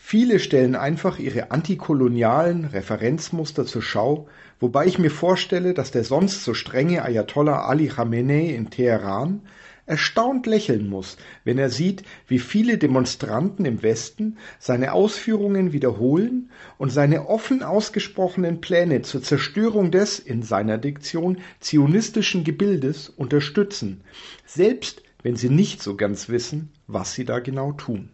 Viele 0.06 0.40
stellen 0.40 0.76
einfach 0.76 1.18
ihre 1.18 1.50
antikolonialen 1.52 2.66
Referenzmuster 2.66 3.66
zur 3.66 3.82
Schau, 3.82 4.28
wobei 4.60 4.86
ich 4.86 5.00
mir 5.00 5.10
vorstelle, 5.10 5.74
dass 5.74 5.92
der 5.92 6.04
sonst 6.04 6.44
so 6.44 6.54
strenge 6.54 7.04
Ayatollah 7.04 7.66
Ali 7.66 7.88
Khamenei 7.88 8.50
in 8.50 8.70
Teheran 8.70 9.42
erstaunt 9.86 10.46
lächeln 10.46 10.90
muss, 10.90 11.16
wenn 11.46 11.58
er 11.58 11.70
sieht, 11.70 12.04
wie 12.28 12.40
viele 12.40 12.78
Demonstranten 12.78 13.64
im 13.64 13.82
Westen 13.82 14.38
seine 14.60 14.92
Ausführungen 14.92 15.72
wiederholen 15.72 16.52
und 16.78 16.92
seine 16.92 17.30
offen 17.30 17.64
ausgesprochenen 17.64 18.60
Pläne 18.60 19.04
zur 19.04 19.24
Zerstörung 19.24 19.90
des, 19.90 20.20
in 20.20 20.44
seiner 20.44 20.78
Diktion, 20.78 21.40
zionistischen 21.62 22.44
Gebildes 22.44 23.08
unterstützen, 23.08 24.02
selbst 24.46 25.02
wenn 25.24 25.38
sie 25.38 25.50
nicht 25.50 25.82
so 25.82 25.96
ganz 25.96 26.28
wissen, 26.28 26.74
was 26.88 27.14
sie 27.14 27.24
da 27.24 27.40
genau 27.40 27.72
tun. 27.72 28.10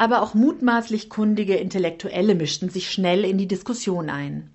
Aber 0.00 0.22
auch 0.22 0.32
mutmaßlich 0.32 1.10
kundige 1.10 1.56
Intellektuelle 1.56 2.34
mischten 2.34 2.70
sich 2.70 2.90
schnell 2.90 3.22
in 3.22 3.36
die 3.36 3.46
Diskussion 3.46 4.08
ein. 4.08 4.48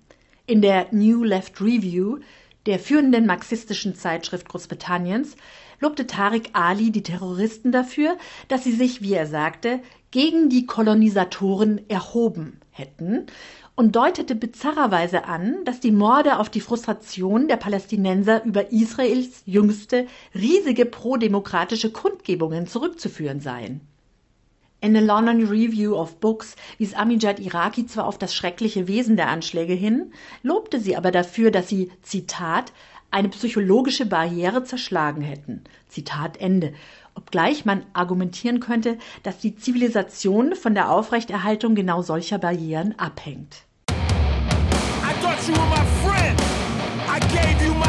In 0.44 0.60
der 0.60 0.88
New 0.90 1.22
Left 1.22 1.60
Review, 1.60 2.18
der 2.66 2.80
führenden 2.80 3.26
marxistischen 3.26 3.94
Zeitschrift 3.94 4.48
Großbritanniens, 4.48 5.36
lobte 5.78 6.08
Tariq 6.08 6.50
Ali 6.52 6.90
die 6.90 7.04
Terroristen 7.04 7.70
dafür, 7.70 8.18
dass 8.48 8.64
sie 8.64 8.72
sich, 8.72 9.02
wie 9.02 9.12
er 9.12 9.28
sagte, 9.28 9.78
gegen 10.10 10.48
die 10.48 10.66
Kolonisatoren 10.66 11.88
erhoben 11.88 12.58
hätten 12.72 13.26
und 13.76 13.94
deutete 13.94 14.34
bizarrerweise 14.34 15.26
an, 15.26 15.64
dass 15.64 15.78
die 15.78 15.92
Morde 15.92 16.40
auf 16.40 16.50
die 16.50 16.60
Frustration 16.60 17.46
der 17.46 17.56
Palästinenser 17.56 18.44
über 18.44 18.72
Israels 18.72 19.44
jüngste 19.46 20.08
riesige 20.34 20.86
prodemokratische 20.86 21.92
Kundgebungen 21.92 22.66
zurückzuführen 22.66 23.38
seien. 23.38 23.80
In 24.80 24.96
a 24.96 25.00
London 25.00 25.48
Review 25.48 25.94
of 25.94 26.20
Books 26.20 26.54
wies 26.78 26.94
Amijad 26.94 27.40
Iraki 27.40 27.86
zwar 27.86 28.06
auf 28.06 28.18
das 28.18 28.34
schreckliche 28.34 28.88
Wesen 28.88 29.16
der 29.16 29.28
Anschläge 29.28 29.72
hin, 29.72 30.12
lobte 30.42 30.80
sie 30.80 30.96
aber 30.96 31.10
dafür, 31.10 31.50
dass 31.50 31.68
sie, 31.68 31.90
Zitat, 32.02 32.72
eine 33.10 33.28
psychologische 33.28 34.06
Barriere 34.06 34.64
zerschlagen 34.64 35.22
hätten. 35.22 35.64
Zitat 35.88 36.36
Ende. 36.38 36.74
Obgleich 37.14 37.64
man 37.64 37.84
argumentieren 37.94 38.60
könnte, 38.60 38.98
dass 39.22 39.38
die 39.38 39.56
Zivilisation 39.56 40.54
von 40.54 40.74
der 40.74 40.90
Aufrechterhaltung 40.90 41.74
genau 41.74 42.02
solcher 42.02 42.38
Barrieren 42.38 42.94
abhängt. 42.98 43.66
you 45.48 45.54
were 45.54 45.68
my 45.68 45.84
friend. 46.02 46.40
I 47.08 47.20
gave 47.20 47.62
you 47.62 47.72
my 47.74 47.85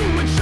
what 0.00 0.28
you 0.28 0.39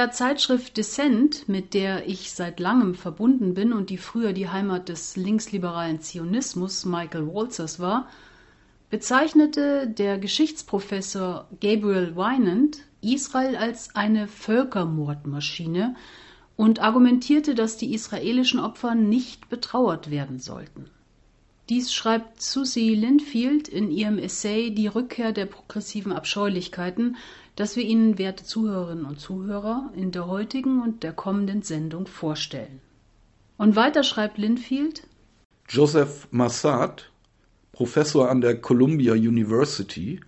der 0.00 0.12
Zeitschrift 0.12 0.78
Dissent, 0.78 1.46
mit 1.46 1.74
der 1.74 2.08
ich 2.08 2.32
seit 2.32 2.58
langem 2.58 2.94
verbunden 2.94 3.52
bin 3.52 3.74
und 3.74 3.90
die 3.90 3.98
früher 3.98 4.32
die 4.32 4.48
Heimat 4.48 4.88
des 4.88 5.14
linksliberalen 5.16 6.00
Zionismus 6.00 6.86
Michael 6.86 7.26
Walzers 7.26 7.80
war, 7.80 8.08
bezeichnete 8.88 9.86
der 9.86 10.16
Geschichtsprofessor 10.16 11.48
Gabriel 11.60 12.16
Winant 12.16 12.78
Israel 13.02 13.56
als 13.56 13.94
eine 13.94 14.26
Völkermordmaschine 14.26 15.94
und 16.56 16.80
argumentierte, 16.80 17.54
dass 17.54 17.76
die 17.76 17.92
israelischen 17.92 18.58
Opfer 18.58 18.94
nicht 18.94 19.50
betrauert 19.50 20.10
werden 20.10 20.38
sollten. 20.38 20.86
Dies 21.68 21.92
schreibt 21.92 22.40
Susie 22.40 22.94
Linfield 22.94 23.68
in 23.68 23.90
ihrem 23.90 24.18
Essay 24.18 24.70
Die 24.70 24.86
Rückkehr 24.86 25.32
der 25.32 25.44
progressiven 25.44 26.12
Abscheulichkeiten, 26.12 27.16
das 27.56 27.76
wir 27.76 27.84
Ihnen, 27.84 28.18
werte 28.18 28.44
Zuhörerinnen 28.44 29.04
und 29.04 29.20
Zuhörer, 29.20 29.90
in 29.94 30.12
der 30.12 30.26
heutigen 30.26 30.82
und 30.82 31.02
der 31.02 31.12
kommenden 31.12 31.62
Sendung 31.62 32.06
vorstellen. 32.06 32.80
Und 33.56 33.76
weiter 33.76 34.02
schreibt 34.02 34.38
Linfield, 34.38 35.06
Joseph 35.68 36.28
Massad, 36.30 37.10
Professor 37.72 38.28
an 38.28 38.40
der 38.40 38.60
Columbia 38.60 39.12
University, 39.12 40.20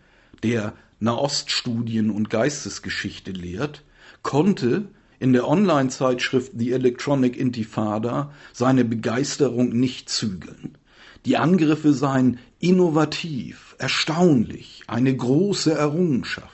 der 0.43 0.75
Nahoststudien 1.01 2.11
und 2.11 2.31
Geistesgeschichte 2.31 3.33
lehrt, 3.33 3.83
konnte 4.23 4.89
in 5.19 5.33
der 5.33 5.49
Online-Zeitschrift 5.49 6.53
The 6.57 6.73
Electronic 6.73 7.37
Intifada 7.37 8.33
seine 8.53 8.85
Begeisterung 8.85 9.71
nicht 9.71 10.11
zügeln. 10.11 10.79
Die 11.25 11.37
Angriffe 11.37 11.93
seien 11.93 12.39
innovativ, 12.59 13.77
erstaunlich, 13.79 14.83
eine 14.87 15.17
große 15.17 15.73
Errungenschaft, 15.73 16.52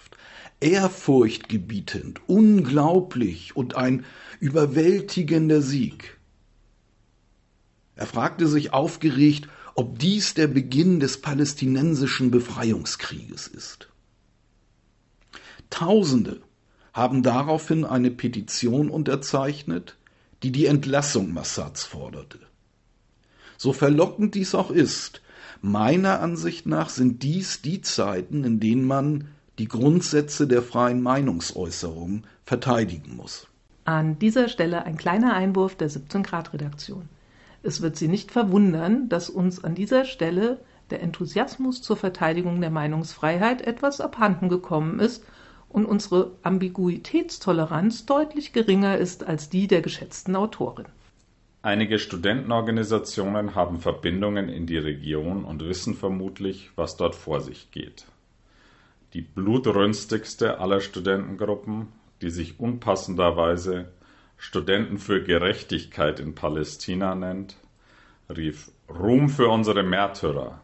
ehrfurchtgebietend, 0.61 2.21
unglaublich 2.27 3.57
und 3.57 3.77
ein 3.77 4.05
überwältigender 4.41 5.63
Sieg. 5.63 6.19
Er 7.97 8.07
fragte 8.07 8.47
sich 8.47 8.73
aufgeregt, 8.73 9.49
ob 9.75 9.99
dies 9.99 10.35
der 10.35 10.49
Beginn 10.49 11.01
des 11.01 11.21
palästinensischen 11.21 12.31
Befreiungskrieges 12.31 13.47
ist. 13.47 13.89
Tausende 15.71 16.41
haben 16.93 17.23
daraufhin 17.23 17.85
eine 17.85 18.11
Petition 18.11 18.91
unterzeichnet, 18.91 19.97
die 20.43 20.51
die 20.51 20.67
Entlassung 20.67 21.33
Massads 21.33 21.85
forderte. 21.85 22.39
So 23.57 23.73
verlockend 23.73 24.35
dies 24.35 24.55
auch 24.55 24.71
ist, 24.71 25.21
meiner 25.61 26.21
Ansicht 26.21 26.67
nach 26.67 26.89
sind 26.89 27.23
dies 27.23 27.63
die 27.63 27.81
Zeiten, 27.81 28.45
in 28.45 28.61
denen 28.61 28.85
man 28.85 29.29
die 29.59 29.69
Grundsätze 29.69 30.47
der 30.47 30.63
freien 30.63 31.03
Meinungsäußerung 31.03 32.25
verteidigen 32.45 33.17
muss. 33.17 33.49
An 33.85 34.19
dieser 34.19 34.49
Stelle 34.49 34.85
ein 34.85 34.97
kleiner 34.97 35.35
Einwurf 35.35 35.75
der 35.75 35.89
17 35.89 36.23
Grad 36.23 36.53
Redaktion. 36.53 37.09
Es 37.63 37.83
wird 37.83 37.97
Sie 37.97 38.09
nicht 38.09 38.31
verwundern, 38.31 39.09
dass 39.09 39.29
uns 39.29 39.65
an 39.65 39.75
dieser 39.75 40.05
Stelle 40.05 40.61
der 40.91 41.03
Enthusiasmus 41.03 41.83
zur 41.83 41.97
Verteidigung 41.97 42.61
der 42.61 42.71
Meinungsfreiheit 42.71 43.63
etwas 43.63 44.01
abhanden 44.01 44.49
gekommen 44.49 45.01
ist 45.01 45.25
und 45.69 45.85
unsere 45.85 46.33
Ambiguitätstoleranz 46.43 48.07
deutlich 48.07 48.53
geringer 48.53 48.97
ist 48.97 49.25
als 49.25 49.51
die 49.51 49.67
der 49.67 49.83
geschätzten 49.83 50.37
Autorin. 50.37 50.87
Einige 51.63 51.99
Studentenorganisationen 51.99 53.55
haben 53.55 53.81
Verbindungen 53.81 54.49
in 54.49 54.67
die 54.67 54.79
Region 54.79 55.45
und 55.45 55.65
wissen 55.65 55.95
vermutlich, 55.95 56.71
was 56.77 56.97
dort 56.97 57.17
vor 57.17 57.41
sich 57.41 57.71
geht. 57.73 58.07
Die 59.15 59.23
blutrünstigste 59.23 60.59
aller 60.59 60.81
Studentengruppen, 60.81 61.89
die 62.21 62.31
sich 62.31 62.61
unpassenderweise 62.61 63.93
Studenten 64.37 64.99
für 64.99 65.23
Gerechtigkeit 65.23 66.21
in 66.21 66.35
Palästina 66.35 67.15
nennt, 67.15 67.57
rief 68.29 68.71
Ruhm 68.89 69.29
für 69.29 69.49
unsere 69.49 69.83
Märtyrer, 69.83 70.61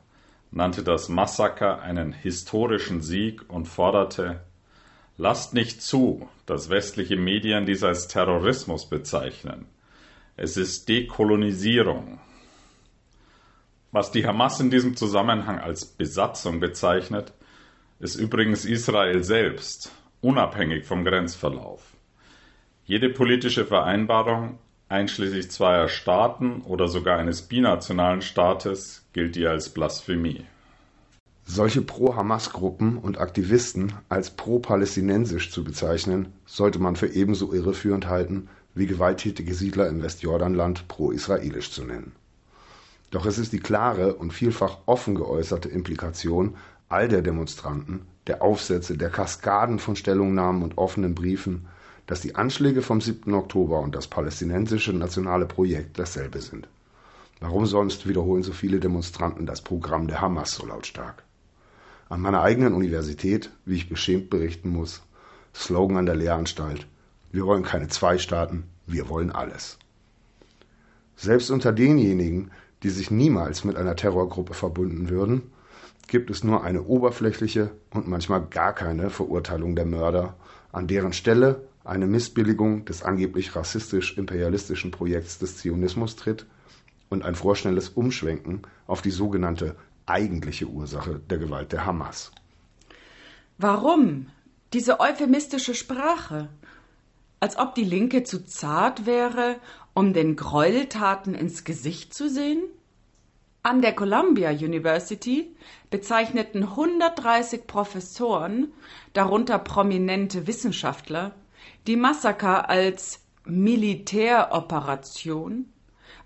nannte 0.50 0.82
das 0.82 1.08
Massaker 1.08 1.80
einen 1.80 2.12
historischen 2.12 3.02
Sieg 3.02 3.48
und 3.48 3.66
forderte 3.66 4.40
Lasst 5.16 5.54
nicht 5.54 5.80
zu, 5.80 6.28
dass 6.44 6.70
westliche 6.70 7.16
Medien 7.16 7.66
dies 7.66 7.84
als 7.84 8.08
Terrorismus 8.08 8.88
bezeichnen. 8.88 9.66
Es 10.36 10.56
ist 10.56 10.88
Dekolonisierung. 10.88 12.18
Was 13.92 14.10
die 14.10 14.26
Hamas 14.26 14.58
in 14.58 14.70
diesem 14.70 14.96
Zusammenhang 14.96 15.60
als 15.60 15.84
Besatzung 15.84 16.58
bezeichnet, 16.58 17.32
ist 17.98 18.16
übrigens 18.16 18.64
Israel 18.64 19.22
selbst, 19.22 19.92
unabhängig 20.20 20.84
vom 20.84 21.04
Grenzverlauf. 21.04 21.82
Jede 22.84 23.08
politische 23.08 23.64
Vereinbarung, 23.64 24.58
einschließlich 24.88 25.50
zweier 25.50 25.88
Staaten 25.88 26.62
oder 26.62 26.88
sogar 26.88 27.18
eines 27.18 27.42
binationalen 27.42 28.20
Staates, 28.20 29.06
gilt 29.12 29.36
ihr 29.36 29.50
als 29.50 29.70
Blasphemie. 29.70 30.44
Solche 31.46 31.82
Pro-Hamas-Gruppen 31.82 32.96
und 32.96 33.18
Aktivisten 33.18 33.92
als 34.08 34.30
pro-palästinensisch 34.30 35.50
zu 35.50 35.62
bezeichnen, 35.62 36.32
sollte 36.46 36.78
man 36.78 36.96
für 36.96 37.08
ebenso 37.08 37.52
irreführend 37.52 38.06
halten, 38.06 38.48
wie 38.74 38.86
gewalttätige 38.86 39.54
Siedler 39.54 39.88
im 39.88 40.02
Westjordanland 40.02 40.88
pro-israelisch 40.88 41.70
zu 41.70 41.84
nennen. 41.84 42.12
Doch 43.10 43.26
es 43.26 43.38
ist 43.38 43.52
die 43.52 43.60
klare 43.60 44.14
und 44.14 44.32
vielfach 44.32 44.78
offen 44.86 45.14
geäußerte 45.14 45.68
Implikation 45.68 46.56
all 46.94 47.08
der 47.08 47.22
Demonstranten, 47.22 48.02
der 48.28 48.40
Aufsätze, 48.40 48.96
der 48.96 49.10
Kaskaden 49.10 49.80
von 49.80 49.96
Stellungnahmen 49.96 50.62
und 50.62 50.78
offenen 50.78 51.16
Briefen, 51.16 51.66
dass 52.06 52.20
die 52.20 52.36
Anschläge 52.36 52.82
vom 52.82 53.00
7. 53.00 53.34
Oktober 53.34 53.80
und 53.80 53.96
das 53.96 54.06
palästinensische 54.06 54.92
nationale 54.92 55.46
Projekt 55.46 55.98
dasselbe 55.98 56.40
sind. 56.40 56.68
Warum 57.40 57.66
sonst 57.66 58.06
wiederholen 58.06 58.44
so 58.44 58.52
viele 58.52 58.78
Demonstranten 58.78 59.44
das 59.44 59.60
Programm 59.60 60.06
der 60.06 60.20
Hamas 60.20 60.54
so 60.54 60.66
lautstark? 60.66 61.24
An 62.08 62.20
meiner 62.20 62.42
eigenen 62.42 62.74
Universität, 62.74 63.50
wie 63.64 63.74
ich 63.74 63.88
beschämt 63.88 64.30
berichten 64.30 64.68
muss, 64.68 65.02
Slogan 65.52 65.96
an 65.96 66.06
der 66.06 66.14
Lehranstalt: 66.14 66.86
Wir 67.32 67.44
wollen 67.44 67.64
keine 67.64 67.88
zwei 67.88 68.18
Staaten, 68.18 68.62
wir 68.86 69.08
wollen 69.08 69.32
alles. 69.32 69.78
Selbst 71.16 71.50
unter 71.50 71.72
denjenigen, 71.72 72.52
die 72.84 72.90
sich 72.90 73.10
niemals 73.10 73.64
mit 73.64 73.74
einer 73.74 73.96
Terrorgruppe 73.96 74.54
verbunden 74.54 75.08
würden, 75.08 75.42
gibt 76.08 76.30
es 76.30 76.44
nur 76.44 76.64
eine 76.64 76.82
oberflächliche 76.82 77.70
und 77.90 78.08
manchmal 78.08 78.46
gar 78.46 78.74
keine 78.74 79.10
Verurteilung 79.10 79.76
der 79.76 79.86
Mörder, 79.86 80.36
an 80.72 80.86
deren 80.86 81.12
Stelle 81.12 81.66
eine 81.84 82.06
Missbilligung 82.06 82.84
des 82.84 83.02
angeblich 83.02 83.54
rassistisch-imperialistischen 83.54 84.90
Projekts 84.90 85.38
des 85.38 85.58
Zionismus 85.58 86.16
tritt 86.16 86.46
und 87.10 87.22
ein 87.22 87.34
vorschnelles 87.34 87.90
Umschwenken 87.90 88.62
auf 88.86 89.02
die 89.02 89.10
sogenannte 89.10 89.76
eigentliche 90.06 90.66
Ursache 90.66 91.20
der 91.30 91.38
Gewalt 91.38 91.72
der 91.72 91.86
Hamas. 91.86 92.32
Warum 93.58 94.26
diese 94.72 95.00
euphemistische 95.00 95.74
Sprache? 95.74 96.48
Als 97.40 97.58
ob 97.58 97.74
die 97.74 97.84
Linke 97.84 98.24
zu 98.24 98.44
zart 98.44 99.06
wäre, 99.06 99.56
um 99.92 100.12
den 100.12 100.34
Gräueltaten 100.34 101.34
ins 101.34 101.64
Gesicht 101.64 102.14
zu 102.14 102.28
sehen? 102.28 102.62
An 103.66 103.80
der 103.80 103.94
Columbia 103.94 104.50
University 104.50 105.56
bezeichneten 105.88 106.64
130 106.64 107.66
Professoren, 107.66 108.74
darunter 109.14 109.58
prominente 109.58 110.46
Wissenschaftler, 110.46 111.32
die 111.86 111.96
Massaker 111.96 112.68
als 112.68 113.20
Militäroperation 113.46 115.72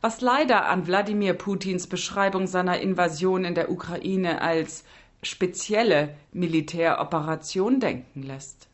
was 0.00 0.20
leider 0.20 0.66
an 0.66 0.86
Wladimir 0.86 1.34
Putins 1.34 1.86
Beschreibung 1.86 2.48
seiner 2.48 2.80
Invasion 2.80 3.44
in 3.44 3.54
der 3.54 3.70
Ukraine 3.70 4.42
als 4.42 4.84
spezielle 5.22 6.16
Militäroperation 6.32 7.80
denken 7.80 8.22
lässt. 8.22 8.68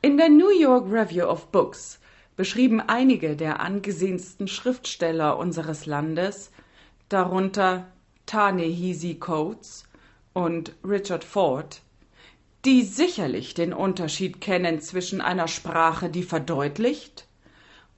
In 0.00 0.16
der 0.16 0.28
New 0.28 0.50
York 0.50 0.86
Review 0.90 1.26
of 1.26 1.48
Books 1.48 2.00
beschrieben 2.36 2.80
einige 2.80 3.36
der 3.36 3.60
angesehensten 3.60 4.48
Schriftsteller 4.48 5.38
unseres 5.38 5.86
Landes, 5.86 6.50
darunter 7.08 7.86
Ta-Nehisi 8.26 9.16
Coates 9.16 9.84
und 10.32 10.74
Richard 10.84 11.24
Ford, 11.24 11.82
die 12.64 12.82
sicherlich 12.82 13.54
den 13.54 13.72
Unterschied 13.72 14.40
kennen 14.40 14.80
zwischen 14.80 15.20
einer 15.20 15.48
Sprache, 15.48 16.08
die 16.08 16.22
verdeutlicht 16.22 17.26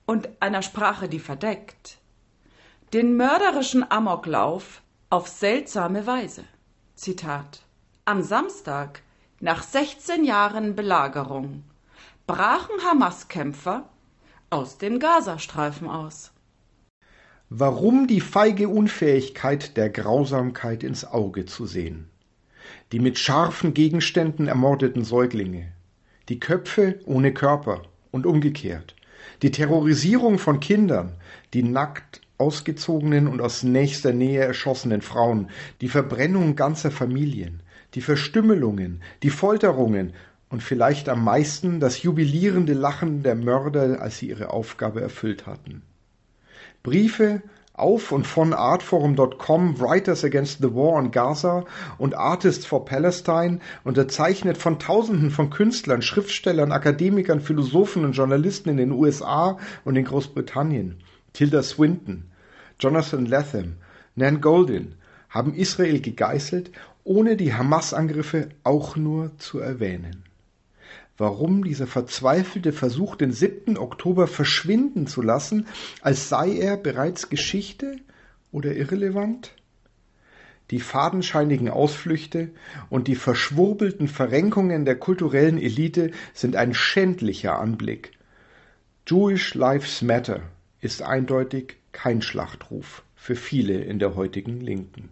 und 0.06 0.28
einer 0.40 0.62
Sprache, 0.62 1.08
die 1.08 1.20
verdeckt, 1.20 1.98
den 2.92 3.16
mörderischen 3.16 3.88
Amoklauf 3.90 4.82
auf 5.10 5.28
seltsame 5.28 6.06
Weise. 6.06 6.44
Zitat. 6.94 7.62
Am 8.04 8.22
Samstag, 8.22 9.02
nach 9.40 9.62
16 9.62 10.24
Jahren 10.24 10.74
Belagerung, 10.74 11.64
brachen 12.26 12.82
Hamas-Kämpfer 12.84 13.88
aus 14.50 14.78
dem 14.78 14.98
Gazastreifen 14.98 15.88
aus. 15.88 16.32
Warum 17.48 18.08
die 18.08 18.20
feige 18.20 18.68
Unfähigkeit 18.68 19.76
der 19.76 19.88
Grausamkeit 19.88 20.82
ins 20.82 21.04
Auge 21.04 21.44
zu 21.44 21.64
sehen? 21.64 22.08
Die 22.90 22.98
mit 22.98 23.20
scharfen 23.20 23.72
Gegenständen 23.72 24.48
ermordeten 24.48 25.04
Säuglinge, 25.04 25.68
die 26.28 26.40
Köpfe 26.40 26.98
ohne 27.04 27.32
Körper 27.32 27.82
und 28.10 28.26
umgekehrt, 28.26 28.96
die 29.42 29.52
Terrorisierung 29.52 30.40
von 30.40 30.58
Kindern, 30.58 31.14
die 31.54 31.62
nackt 31.62 32.20
ausgezogenen 32.36 33.28
und 33.28 33.40
aus 33.40 33.62
nächster 33.62 34.12
Nähe 34.12 34.40
erschossenen 34.40 35.00
Frauen, 35.00 35.48
die 35.80 35.88
Verbrennung 35.88 36.56
ganzer 36.56 36.90
Familien, 36.90 37.62
die 37.94 38.00
Verstümmelungen, 38.00 39.02
die 39.22 39.30
Folterungen 39.30 40.14
und 40.48 40.64
vielleicht 40.64 41.08
am 41.08 41.22
meisten 41.22 41.78
das 41.78 42.02
jubilierende 42.02 42.72
Lachen 42.72 43.22
der 43.22 43.36
Mörder, 43.36 44.02
als 44.02 44.18
sie 44.18 44.30
ihre 44.30 44.50
Aufgabe 44.50 45.00
erfüllt 45.00 45.46
hatten. 45.46 45.82
Briefe 46.86 47.42
auf 47.72 48.12
und 48.12 48.28
von 48.28 48.52
artforum.com, 48.52 49.80
Writers 49.80 50.22
Against 50.22 50.58
the 50.62 50.72
War 50.72 50.92
on 50.92 51.10
Gaza 51.10 51.64
und 51.98 52.14
Artists 52.14 52.64
for 52.64 52.84
Palestine, 52.84 53.58
unterzeichnet 53.82 54.56
von 54.56 54.78
Tausenden 54.78 55.32
von 55.32 55.50
Künstlern, 55.50 56.00
Schriftstellern, 56.00 56.70
Akademikern, 56.70 57.40
Philosophen 57.40 58.04
und 58.04 58.12
Journalisten 58.12 58.68
in 58.68 58.76
den 58.76 58.92
USA 58.92 59.58
und 59.84 59.96
in 59.96 60.04
Großbritannien. 60.04 60.98
Tilda 61.32 61.64
Swinton, 61.64 62.30
Jonathan 62.78 63.26
Latham, 63.26 63.74
Nan 64.14 64.40
Goldin 64.40 64.94
haben 65.28 65.54
Israel 65.54 66.00
gegeißelt, 66.00 66.70
ohne 67.02 67.36
die 67.36 67.52
Hamas-Angriffe 67.52 68.50
auch 68.62 68.94
nur 68.94 69.36
zu 69.38 69.58
erwähnen. 69.58 70.25
Warum 71.18 71.64
dieser 71.64 71.86
verzweifelte 71.86 72.72
Versuch, 72.72 73.16
den 73.16 73.32
7. 73.32 73.78
Oktober 73.78 74.26
verschwinden 74.26 75.06
zu 75.06 75.22
lassen, 75.22 75.66
als 76.02 76.28
sei 76.28 76.56
er 76.56 76.76
bereits 76.76 77.28
Geschichte 77.28 77.96
oder 78.52 78.74
irrelevant? 78.74 79.54
Die 80.70 80.80
fadenscheinigen 80.80 81.70
Ausflüchte 81.70 82.50
und 82.90 83.06
die 83.06 83.14
verschwurbelten 83.14 84.08
Verrenkungen 84.08 84.84
der 84.84 84.96
kulturellen 84.96 85.58
Elite 85.58 86.10
sind 86.34 86.56
ein 86.56 86.74
schändlicher 86.74 87.58
Anblick. 87.60 88.12
Jewish 89.08 89.54
Lives 89.54 90.02
Matter 90.02 90.42
ist 90.80 91.02
eindeutig 91.02 91.76
kein 91.92 92.20
Schlachtruf 92.20 93.04
für 93.14 93.36
viele 93.36 93.80
in 93.80 94.00
der 94.00 94.16
heutigen 94.16 94.60
Linken. 94.60 95.10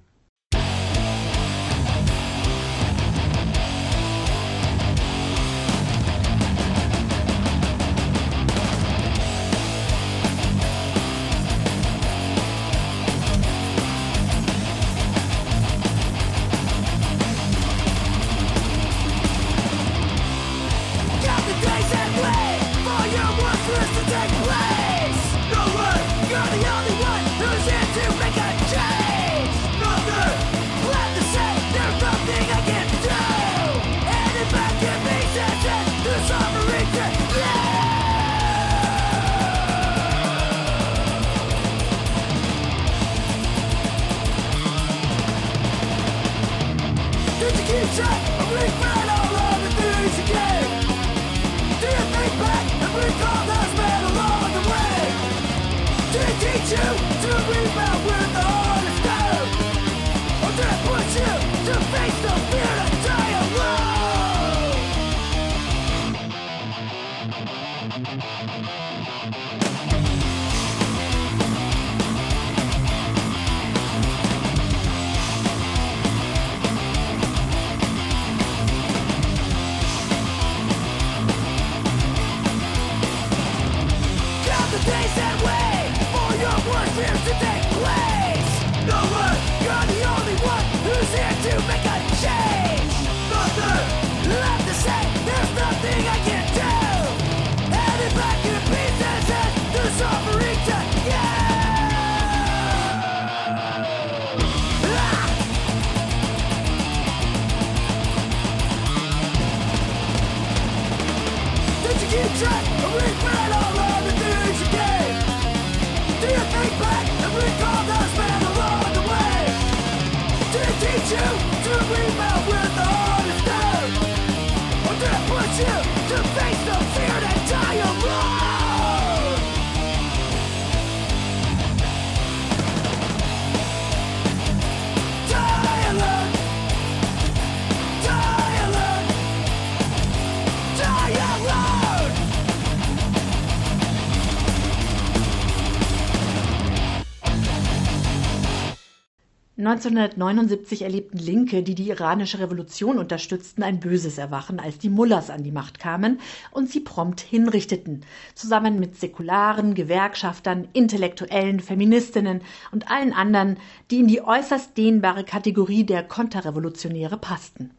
(1979) 149.56 150.82
erlebten 150.82 151.16
Linke, 151.16 151.62
die 151.62 151.76
die 151.76 151.88
iranische 151.88 152.40
Revolution 152.40 152.98
unterstützten, 152.98 153.62
ein 153.62 153.78
böses 153.78 154.18
Erwachen, 154.18 154.58
als 154.58 154.78
die 154.78 154.88
Mullahs 154.88 155.30
an 155.30 155.44
die 155.44 155.52
Macht 155.52 155.78
kamen 155.78 156.18
und 156.50 156.68
sie 156.68 156.80
prompt 156.80 157.20
hinrichteten, 157.20 158.04
zusammen 158.34 158.80
mit 158.80 158.98
Säkularen, 158.98 159.74
Gewerkschaftern, 159.74 160.66
Intellektuellen, 160.72 161.60
Feministinnen 161.60 162.40
und 162.72 162.90
allen 162.90 163.12
anderen, 163.12 163.58
die 163.92 164.00
in 164.00 164.08
die 164.08 164.22
äußerst 164.22 164.76
dehnbare 164.76 165.22
Kategorie 165.22 165.84
der 165.84 166.02
Konterrevolutionäre 166.02 167.16
passten. 167.16 167.70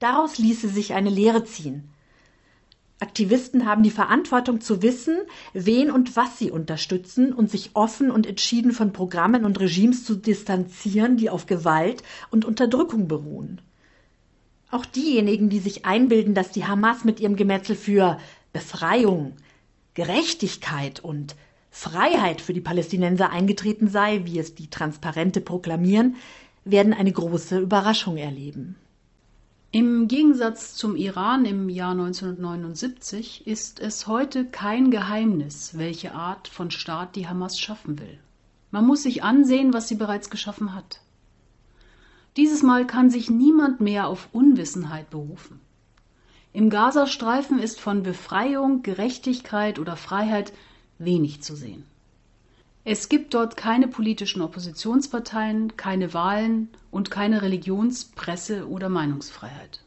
Daraus 0.00 0.38
ließe 0.38 0.68
sich 0.68 0.94
eine 0.94 1.10
Lehre 1.10 1.44
ziehen 1.44 1.93
Aktivisten 3.00 3.66
haben 3.66 3.82
die 3.82 3.90
Verantwortung 3.90 4.60
zu 4.60 4.80
wissen, 4.80 5.16
wen 5.52 5.90
und 5.90 6.16
was 6.16 6.38
sie 6.38 6.50
unterstützen 6.50 7.32
und 7.32 7.50
sich 7.50 7.70
offen 7.74 8.10
und 8.10 8.26
entschieden 8.26 8.72
von 8.72 8.92
Programmen 8.92 9.44
und 9.44 9.58
Regimes 9.60 10.04
zu 10.04 10.14
distanzieren, 10.14 11.16
die 11.16 11.28
auf 11.28 11.46
Gewalt 11.46 12.02
und 12.30 12.44
Unterdrückung 12.44 13.08
beruhen. 13.08 13.60
Auch 14.70 14.86
diejenigen, 14.86 15.50
die 15.50 15.58
sich 15.58 15.84
einbilden, 15.84 16.34
dass 16.34 16.50
die 16.50 16.64
Hamas 16.64 17.04
mit 17.04 17.20
ihrem 17.20 17.36
Gemetzel 17.36 17.76
für 17.76 18.18
Befreiung, 18.52 19.34
Gerechtigkeit 19.94 21.00
und 21.00 21.36
Freiheit 21.70 22.40
für 22.40 22.54
die 22.54 22.60
Palästinenser 22.60 23.30
eingetreten 23.30 23.88
sei, 23.88 24.24
wie 24.24 24.38
es 24.38 24.54
die 24.54 24.70
Transparente 24.70 25.40
proklamieren, 25.40 26.16
werden 26.64 26.94
eine 26.94 27.12
große 27.12 27.58
Überraschung 27.58 28.16
erleben. 28.16 28.76
Im 29.74 30.06
Gegensatz 30.06 30.76
zum 30.76 30.94
Iran 30.94 31.44
im 31.44 31.68
Jahr 31.68 31.90
1979 31.90 33.44
ist 33.44 33.80
es 33.80 34.06
heute 34.06 34.44
kein 34.44 34.92
Geheimnis, 34.92 35.76
welche 35.76 36.14
Art 36.14 36.46
von 36.46 36.70
Staat 36.70 37.16
die 37.16 37.26
Hamas 37.26 37.58
schaffen 37.58 37.98
will. 37.98 38.20
Man 38.70 38.86
muss 38.86 39.02
sich 39.02 39.24
ansehen, 39.24 39.72
was 39.72 39.88
sie 39.88 39.96
bereits 39.96 40.30
geschaffen 40.30 40.76
hat. 40.76 41.00
Dieses 42.36 42.62
Mal 42.62 42.86
kann 42.86 43.10
sich 43.10 43.30
niemand 43.30 43.80
mehr 43.80 44.06
auf 44.06 44.28
Unwissenheit 44.30 45.10
berufen. 45.10 45.58
Im 46.52 46.70
Gazastreifen 46.70 47.58
ist 47.58 47.80
von 47.80 48.04
Befreiung, 48.04 48.84
Gerechtigkeit 48.84 49.80
oder 49.80 49.96
Freiheit 49.96 50.52
wenig 50.98 51.42
zu 51.42 51.56
sehen. 51.56 51.84
Es 52.86 53.08
gibt 53.08 53.32
dort 53.32 53.56
keine 53.56 53.88
politischen 53.88 54.42
Oppositionsparteien, 54.42 55.76
keine 55.78 56.12
Wahlen 56.12 56.68
und 56.90 57.10
keine 57.10 57.40
Religions-, 57.40 58.04
Presse- 58.04 58.68
oder 58.68 58.90
Meinungsfreiheit. 58.90 59.80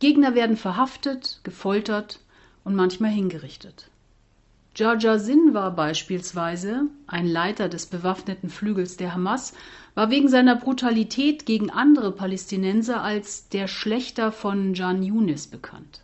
Gegner 0.00 0.34
werden 0.34 0.58
verhaftet, 0.58 1.40
gefoltert 1.44 2.20
und 2.62 2.74
manchmal 2.74 3.10
hingerichtet. 3.10 3.90
Georgia 4.74 5.18
Sinwar 5.18 5.74
beispielsweise, 5.74 6.82
ein 7.06 7.26
Leiter 7.26 7.68
des 7.68 7.86
bewaffneten 7.86 8.50
Flügels 8.50 8.96
der 8.96 9.14
Hamas, 9.14 9.54
war 9.94 10.10
wegen 10.10 10.28
seiner 10.28 10.56
Brutalität 10.56 11.44
gegen 11.44 11.70
andere 11.70 12.12
Palästinenser 12.12 13.02
als 13.02 13.48
der 13.48 13.66
Schlechter 13.66 14.30
von 14.30 14.74
Jan 14.74 15.02
Yunis 15.02 15.46
bekannt. 15.46 16.02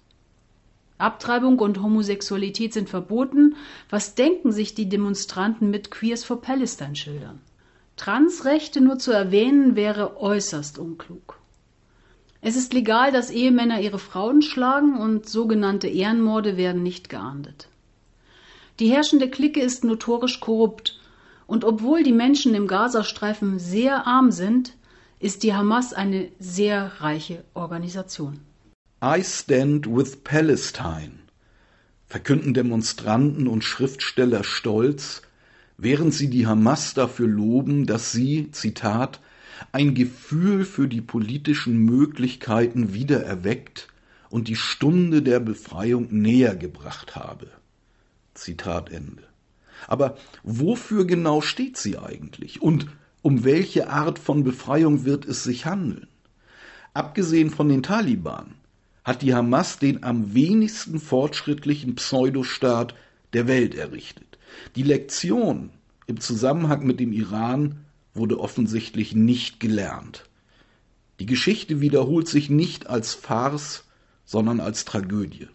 Abtreibung 0.99 1.59
und 1.59 1.83
Homosexualität 1.83 2.73
sind 2.73 2.89
verboten. 2.89 3.57
Was 3.91 4.15
denken 4.15 4.53
sich 4.53 4.75
die 4.75 4.89
Demonstranten 4.89 5.71
mit 5.71 5.91
Queers 5.91 6.25
for 6.25 6.41
Palestine 6.41 6.97
Schildern? 6.97 7.41
Transrechte 7.97 8.81
nur 8.81 8.99
zu 8.99 9.13
erwähnen 9.13 9.77
wäre 9.77 10.21
äußerst 10.21 10.79
unklug. 10.79 11.39
Es 12.41 12.57
ist 12.57 12.75
legal, 12.75 13.11
dass 13.11 13.31
Ehemänner 13.31 13.81
ihre 13.81 13.99
Frauen 13.99 14.43
schlagen 14.43 14.99
und 14.99 15.29
sogenannte 15.29 15.89
Ehrenmorde 15.89 16.57
werden 16.57 16.83
nicht 16.83 17.09
geahndet. 17.09 17.69
Die 18.79 18.91
herrschende 18.91 19.31
Clique 19.31 19.61
ist 19.61 19.85
notorisch 19.85 20.41
korrupt 20.41 21.01
und 21.47 21.65
obwohl 21.65 22.03
die 22.03 22.13
Menschen 22.13 22.55
im 22.55 22.67
Gazastreifen 22.67 23.59
sehr 23.59 24.07
arm 24.07 24.31
sind, 24.31 24.75
ist 25.19 25.43
die 25.43 25.55
Hamas 25.55 25.95
eine 25.95 26.29
sehr 26.39 27.01
reiche 27.01 27.43
Organisation. 27.55 28.41
I 29.09 29.23
stand 29.23 29.87
with 29.87 30.25
Palestine, 30.25 31.13
verkünden 32.09 32.55
Demonstranten 32.55 33.47
und 33.47 33.63
Schriftsteller 33.63 34.43
stolz, 34.43 35.23
während 35.79 36.13
sie 36.13 36.29
die 36.29 36.49
Hamas 36.49 36.93
dafür 36.95 37.29
loben, 37.29 37.87
dass 37.87 38.11
sie, 38.11 38.51
Zitat, 38.51 39.21
ein 39.71 39.95
Gefühl 39.95 40.65
für 40.65 40.89
die 40.89 41.03
politischen 41.03 41.85
Möglichkeiten 41.85 42.95
wiedererweckt 42.95 43.87
und 44.29 44.49
die 44.49 44.57
Stunde 44.57 45.23
der 45.23 45.39
Befreiung 45.39 46.09
näher 46.11 46.57
gebracht 46.57 47.15
habe. 47.15 47.47
Zitat 48.35 48.91
Ende. 48.91 49.23
Aber 49.87 50.17
wofür 50.43 51.05
genau 51.05 51.43
steht 51.43 51.77
sie 51.77 51.97
eigentlich? 51.97 52.61
Und 52.61 52.89
um 53.23 53.45
welche 53.45 53.89
Art 53.89 54.19
von 54.19 54.43
Befreiung 54.43 55.05
wird 55.05 55.27
es 55.27 55.45
sich 55.45 55.65
handeln? 55.65 56.09
Abgesehen 56.93 57.51
von 57.51 57.69
den 57.69 57.85
Taliban 57.85 58.57
hat 59.07 59.23
die 59.23 59.35
Hamas 59.35 59.79
den 59.79 60.03
am 60.03 60.35
wenigsten 60.35 60.99
fortschrittlichen 60.99 61.95
Pseudostaat 61.95 62.97
der 63.35 63.47
Welt 63.47 63.77
errichtet. 63.77 64.37
Die 64.75 64.83
Lektion 64.83 65.71
im 66.09 66.19
Zusammenhang 66.19 66.85
mit 66.85 66.99
dem 66.99 67.13
Iran 67.13 67.85
wurde 68.15 68.41
offensichtlich 68.41 69.15
nicht 69.15 69.61
gelernt. 69.61 70.29
Die 71.21 71.27
Geschichte 71.27 71.81
wiederholt 71.81 72.27
sich 72.27 72.51
nicht 72.51 72.89
als 72.89 73.15
Farce, 73.15 73.85
sondern 74.25 74.59
als 74.59 74.85
Tragödie. 74.85 75.47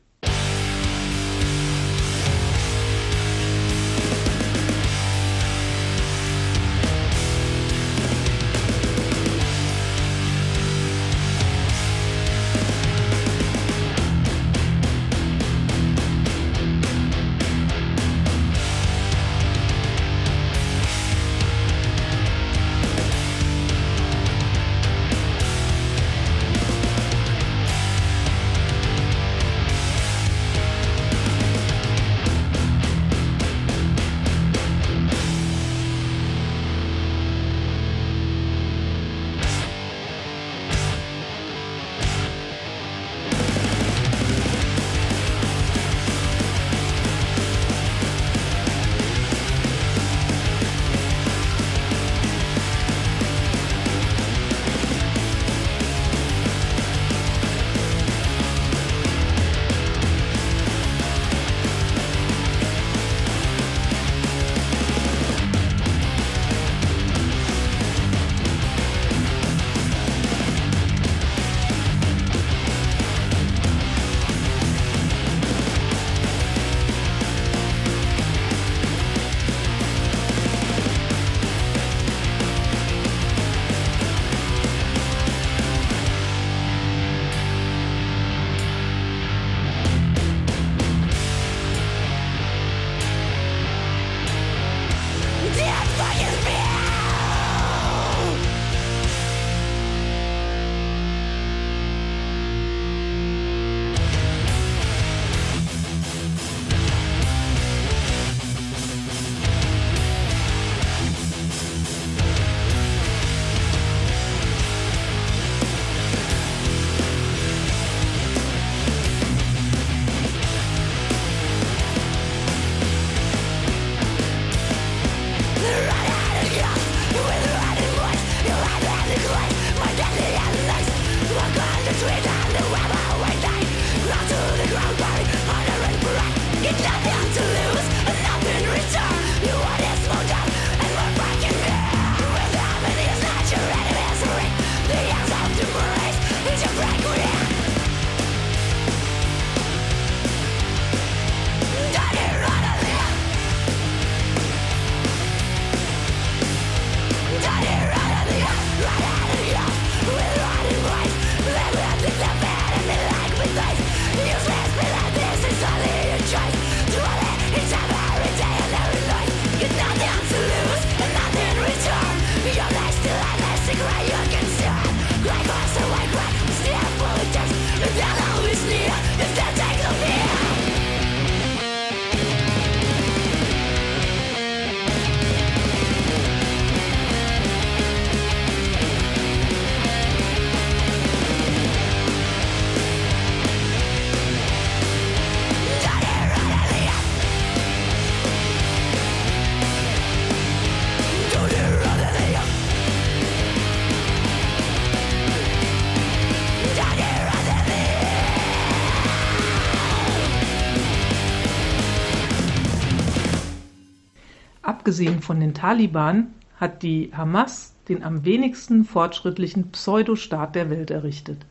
Abgesehen 214.91 215.21
von 215.21 215.39
den 215.39 215.53
Taliban 215.53 216.33
hat 216.57 216.83
die 216.83 217.13
Hamas 217.15 217.75
den 217.87 218.03
am 218.03 218.25
wenigsten 218.25 218.83
fortschrittlichen 218.83 219.71
Pseudostaat 219.71 220.53
der 220.53 220.69
Welt 220.69 220.91
errichtet. 220.91 221.45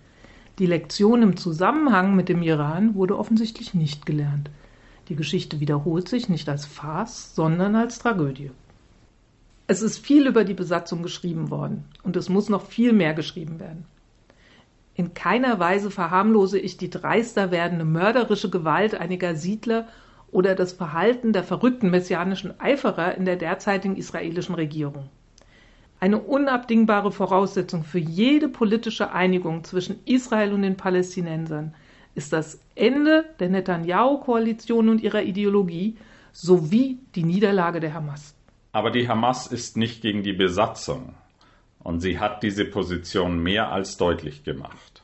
Die 0.58 0.66
Lektion 0.66 1.22
im 1.22 1.38
Zusammenhang 1.38 2.14
mit 2.14 2.28
dem 2.28 2.42
Iran 2.42 2.94
wurde 2.96 3.18
offensichtlich 3.18 3.72
nicht 3.72 4.04
gelernt. 4.04 4.50
Die 5.08 5.16
Geschichte 5.16 5.58
wiederholt 5.58 6.06
sich 6.06 6.28
nicht 6.28 6.50
als 6.50 6.66
Farce, 6.66 7.34
sondern 7.34 7.76
als 7.76 7.98
Tragödie. 7.98 8.50
Es 9.66 9.80
ist 9.80 10.00
viel 10.00 10.26
über 10.26 10.44
die 10.44 10.52
Besatzung 10.52 11.02
geschrieben 11.02 11.50
worden 11.50 11.86
und 12.02 12.16
es 12.16 12.28
muss 12.28 12.50
noch 12.50 12.66
viel 12.66 12.92
mehr 12.92 13.14
geschrieben 13.14 13.58
werden. 13.58 13.86
In 14.92 15.14
keiner 15.14 15.58
Weise 15.58 15.90
verharmlose 15.90 16.58
ich 16.58 16.76
die 16.76 16.90
dreister 16.90 17.50
werdende 17.50 17.86
mörderische 17.86 18.50
Gewalt 18.50 18.94
einiger 18.94 19.34
Siedler 19.34 19.88
oder 20.32 20.54
das 20.54 20.72
Verhalten 20.72 21.32
der 21.32 21.44
verrückten 21.44 21.90
messianischen 21.90 22.58
Eiferer 22.60 23.16
in 23.16 23.24
der 23.24 23.36
derzeitigen 23.36 23.96
israelischen 23.96 24.54
Regierung. 24.54 25.08
Eine 25.98 26.18
unabdingbare 26.18 27.12
Voraussetzung 27.12 27.84
für 27.84 27.98
jede 27.98 28.48
politische 28.48 29.12
Einigung 29.12 29.64
zwischen 29.64 30.00
Israel 30.06 30.52
und 30.52 30.62
den 30.62 30.76
Palästinensern 30.76 31.74
ist 32.14 32.32
das 32.32 32.60
Ende 32.74 33.26
der 33.38 33.50
Netanyahu-Koalition 33.50 34.88
und 34.88 35.02
ihrer 35.02 35.22
Ideologie 35.22 35.98
sowie 36.32 36.98
die 37.14 37.24
Niederlage 37.24 37.80
der 37.80 37.94
Hamas. 37.94 38.34
Aber 38.72 38.90
die 38.90 39.08
Hamas 39.08 39.46
ist 39.46 39.76
nicht 39.76 40.00
gegen 40.00 40.22
die 40.22 40.32
Besatzung 40.32 41.14
und 41.80 42.00
sie 42.00 42.18
hat 42.18 42.42
diese 42.42 42.64
Position 42.64 43.42
mehr 43.42 43.72
als 43.72 43.96
deutlich 43.96 44.44
gemacht. 44.44 45.02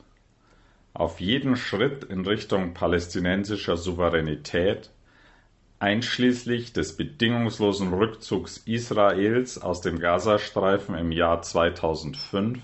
Auf 0.93 1.19
jeden 1.19 1.55
Schritt 1.55 2.05
in 2.05 2.25
Richtung 2.25 2.73
palästinensischer 2.73 3.77
Souveränität, 3.77 4.89
einschließlich 5.79 6.73
des 6.73 6.97
bedingungslosen 6.97 7.93
Rückzugs 7.93 8.57
Israels 8.65 9.61
aus 9.61 9.81
dem 9.81 9.99
Gazastreifen 9.99 10.95
im 10.95 11.11
Jahr 11.11 11.41
2005 11.41 12.59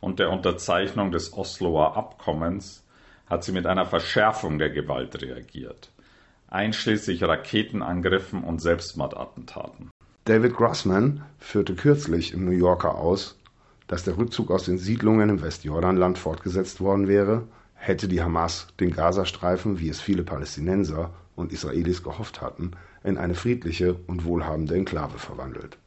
und 0.00 0.18
der 0.18 0.30
Unterzeichnung 0.30 1.10
des 1.10 1.32
Osloer 1.32 1.96
Abkommens, 1.96 2.84
hat 3.26 3.44
sie 3.44 3.52
mit 3.52 3.66
einer 3.66 3.86
Verschärfung 3.86 4.58
der 4.58 4.70
Gewalt 4.70 5.20
reagiert, 5.20 5.90
einschließlich 6.48 7.22
Raketenangriffen 7.22 8.44
und 8.44 8.60
Selbstmordattentaten. 8.60 9.90
David 10.24 10.54
Grossman 10.54 11.22
führte 11.38 11.74
kürzlich 11.74 12.32
im 12.32 12.44
New 12.44 12.52
Yorker 12.52 12.94
aus, 12.94 13.38
dass 13.86 14.04
der 14.04 14.16
Rückzug 14.16 14.50
aus 14.50 14.64
den 14.64 14.78
Siedlungen 14.78 15.28
im 15.28 15.42
Westjordanland 15.42 16.16
fortgesetzt 16.18 16.80
worden 16.80 17.08
wäre, 17.08 17.46
hätte 17.74 18.08
die 18.08 18.22
Hamas 18.22 18.68
den 18.80 18.90
Gazastreifen, 18.90 19.78
wie 19.80 19.90
es 19.90 20.00
viele 20.00 20.22
Palästinenser 20.22 21.10
und 21.36 21.52
Israelis 21.52 22.02
gehofft 22.02 22.40
hatten, 22.40 22.72
in 23.02 23.18
eine 23.18 23.34
friedliche 23.34 23.94
und 24.06 24.24
wohlhabende 24.24 24.74
Enklave 24.74 25.18
verwandelt. 25.18 25.78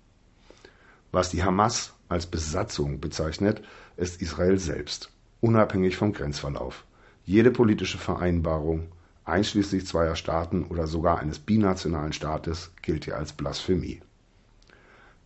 Was 1.12 1.30
die 1.30 1.44
Hamas 1.44 1.94
als 2.10 2.26
Besatzung 2.26 3.00
bezeichnet, 3.00 3.62
ist 3.96 4.22
Israel 4.22 4.60
selbst, 4.60 5.10
unabhängig 5.42 5.98
vom 5.98 6.14
Grenzverlauf. 6.14 6.86
Jede 7.26 7.52
politische 7.52 7.98
Vereinbarung, 7.98 8.88
einschließlich 9.26 9.86
zweier 9.86 10.16
Staaten 10.16 10.66
oder 10.66 10.88
sogar 10.88 11.20
eines 11.20 11.40
binationalen 11.40 12.14
Staates, 12.14 12.72
gilt 12.82 13.06
hier 13.06 13.18
als 13.18 13.34
Blasphemie. 13.34 14.02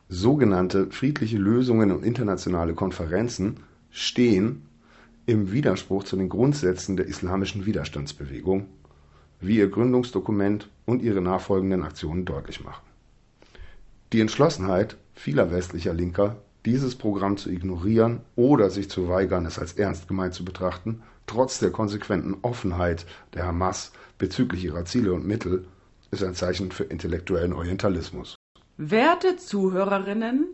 Sogenannte 0.09 0.91
friedliche 0.91 1.37
Lösungen 1.37 1.91
und 1.91 2.03
internationale 2.03 2.73
Konferenzen 2.73 3.61
stehen 3.91 4.63
im 5.25 5.51
Widerspruch 5.51 6.03
zu 6.03 6.17
den 6.17 6.29
Grundsätzen 6.29 6.97
der 6.97 7.05
islamischen 7.05 7.65
Widerstandsbewegung, 7.65 8.67
wie 9.41 9.57
ihr 9.57 9.69
Gründungsdokument 9.69 10.69
und 10.85 11.01
ihre 11.01 11.21
nachfolgenden 11.21 11.83
Aktionen 11.83 12.25
deutlich 12.25 12.63
machen. 12.63 12.85
Die 14.13 14.21
Entschlossenheit 14.21 14.97
vieler 15.13 15.51
westlicher 15.51 15.93
Linker, 15.93 16.37
dieses 16.65 16.95
Programm 16.95 17.37
zu 17.37 17.49
ignorieren 17.49 18.21
oder 18.35 18.69
sich 18.69 18.89
zu 18.89 19.09
weigern, 19.09 19.45
es 19.45 19.57
als 19.57 19.73
ernst 19.73 20.07
gemeint 20.07 20.33
zu 20.33 20.45
betrachten, 20.45 21.01
trotz 21.27 21.59
der 21.59 21.71
konsequenten 21.71 22.37
Offenheit 22.41 23.05
der 23.33 23.47
Hamas 23.47 23.91
bezüglich 24.17 24.63
ihrer 24.63 24.85
Ziele 24.85 25.13
und 25.13 25.25
Mittel, 25.25 25.65
ist 26.11 26.23
ein 26.23 26.35
Zeichen 26.35 26.71
für 26.71 26.83
intellektuellen 26.83 27.53
Orientalismus. 27.53 28.35
Werte 28.77 29.37
Zuhörerinnen, 29.37 30.45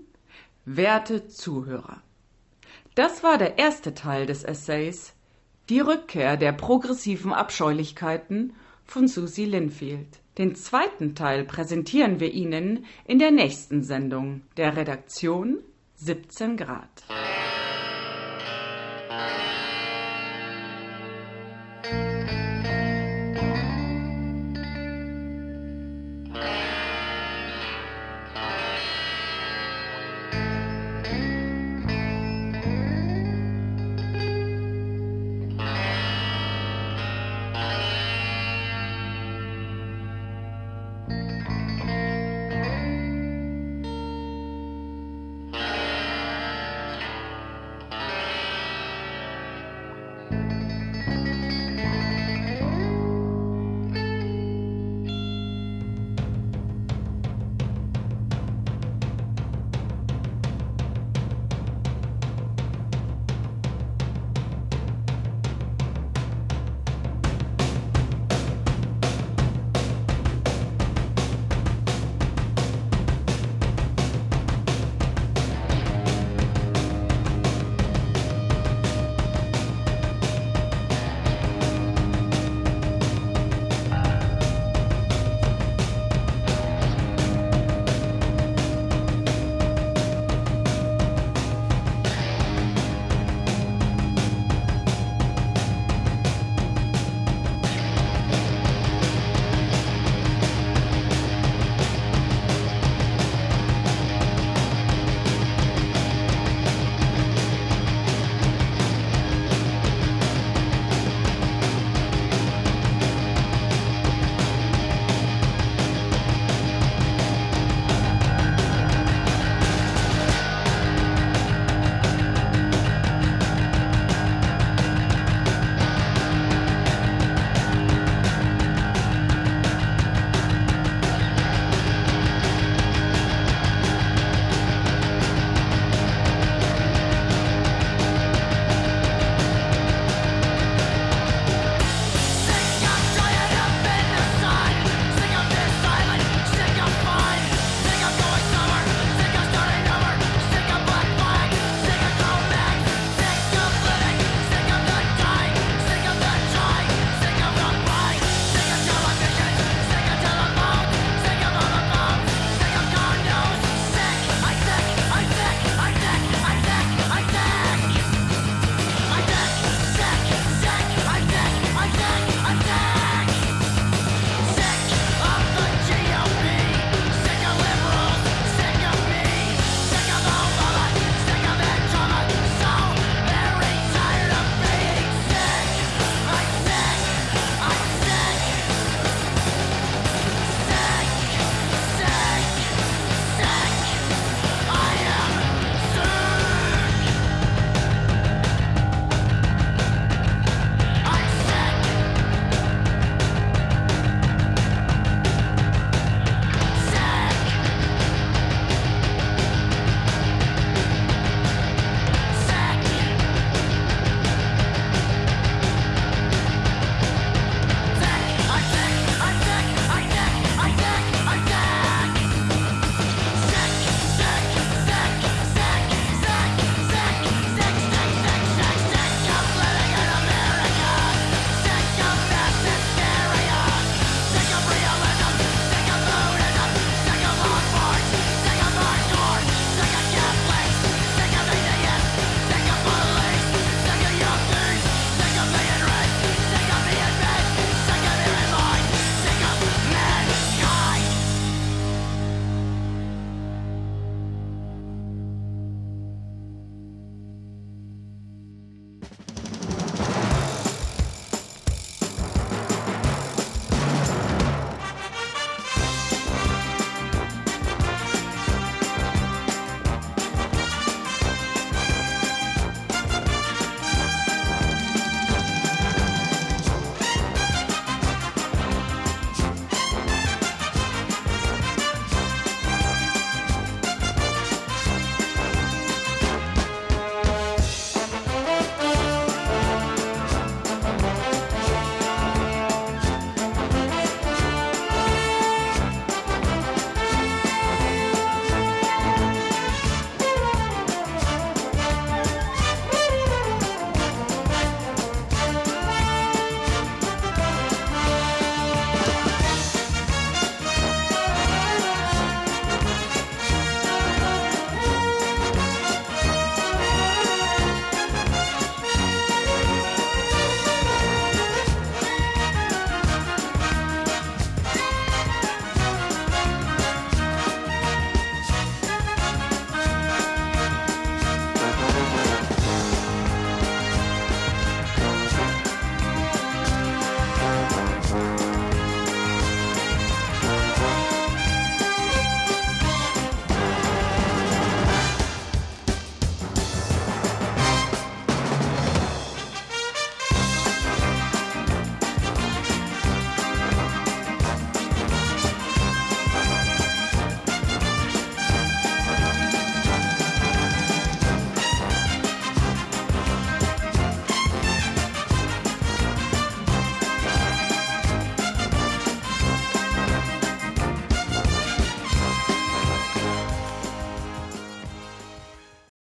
werte 0.66 1.28
Zuhörer. 1.28 2.02
Das 2.96 3.24
war 3.24 3.38
der 3.38 3.58
erste 3.58 3.94
Teil 3.94 4.26
des 4.26 4.44
Essays 4.44 5.14
Die 5.70 5.80
Rückkehr 5.80 6.38
der 6.38 6.54
progressiven 6.54 7.34
Abscheulichkeiten 7.34 8.54
von 8.88 9.08
Susi 9.08 9.46
Linfield. 9.46 10.20
Den 10.38 10.56
zweiten 10.56 11.14
Teil 11.16 11.44
präsentieren 11.46 12.20
wir 12.20 12.32
Ihnen 12.32 12.86
in 13.06 13.20
der 13.20 13.32
nächsten 13.32 13.84
Sendung 13.84 14.42
der 14.56 14.76
Redaktion 14.78 15.60
17 15.96 16.58
Grad. 16.58 17.04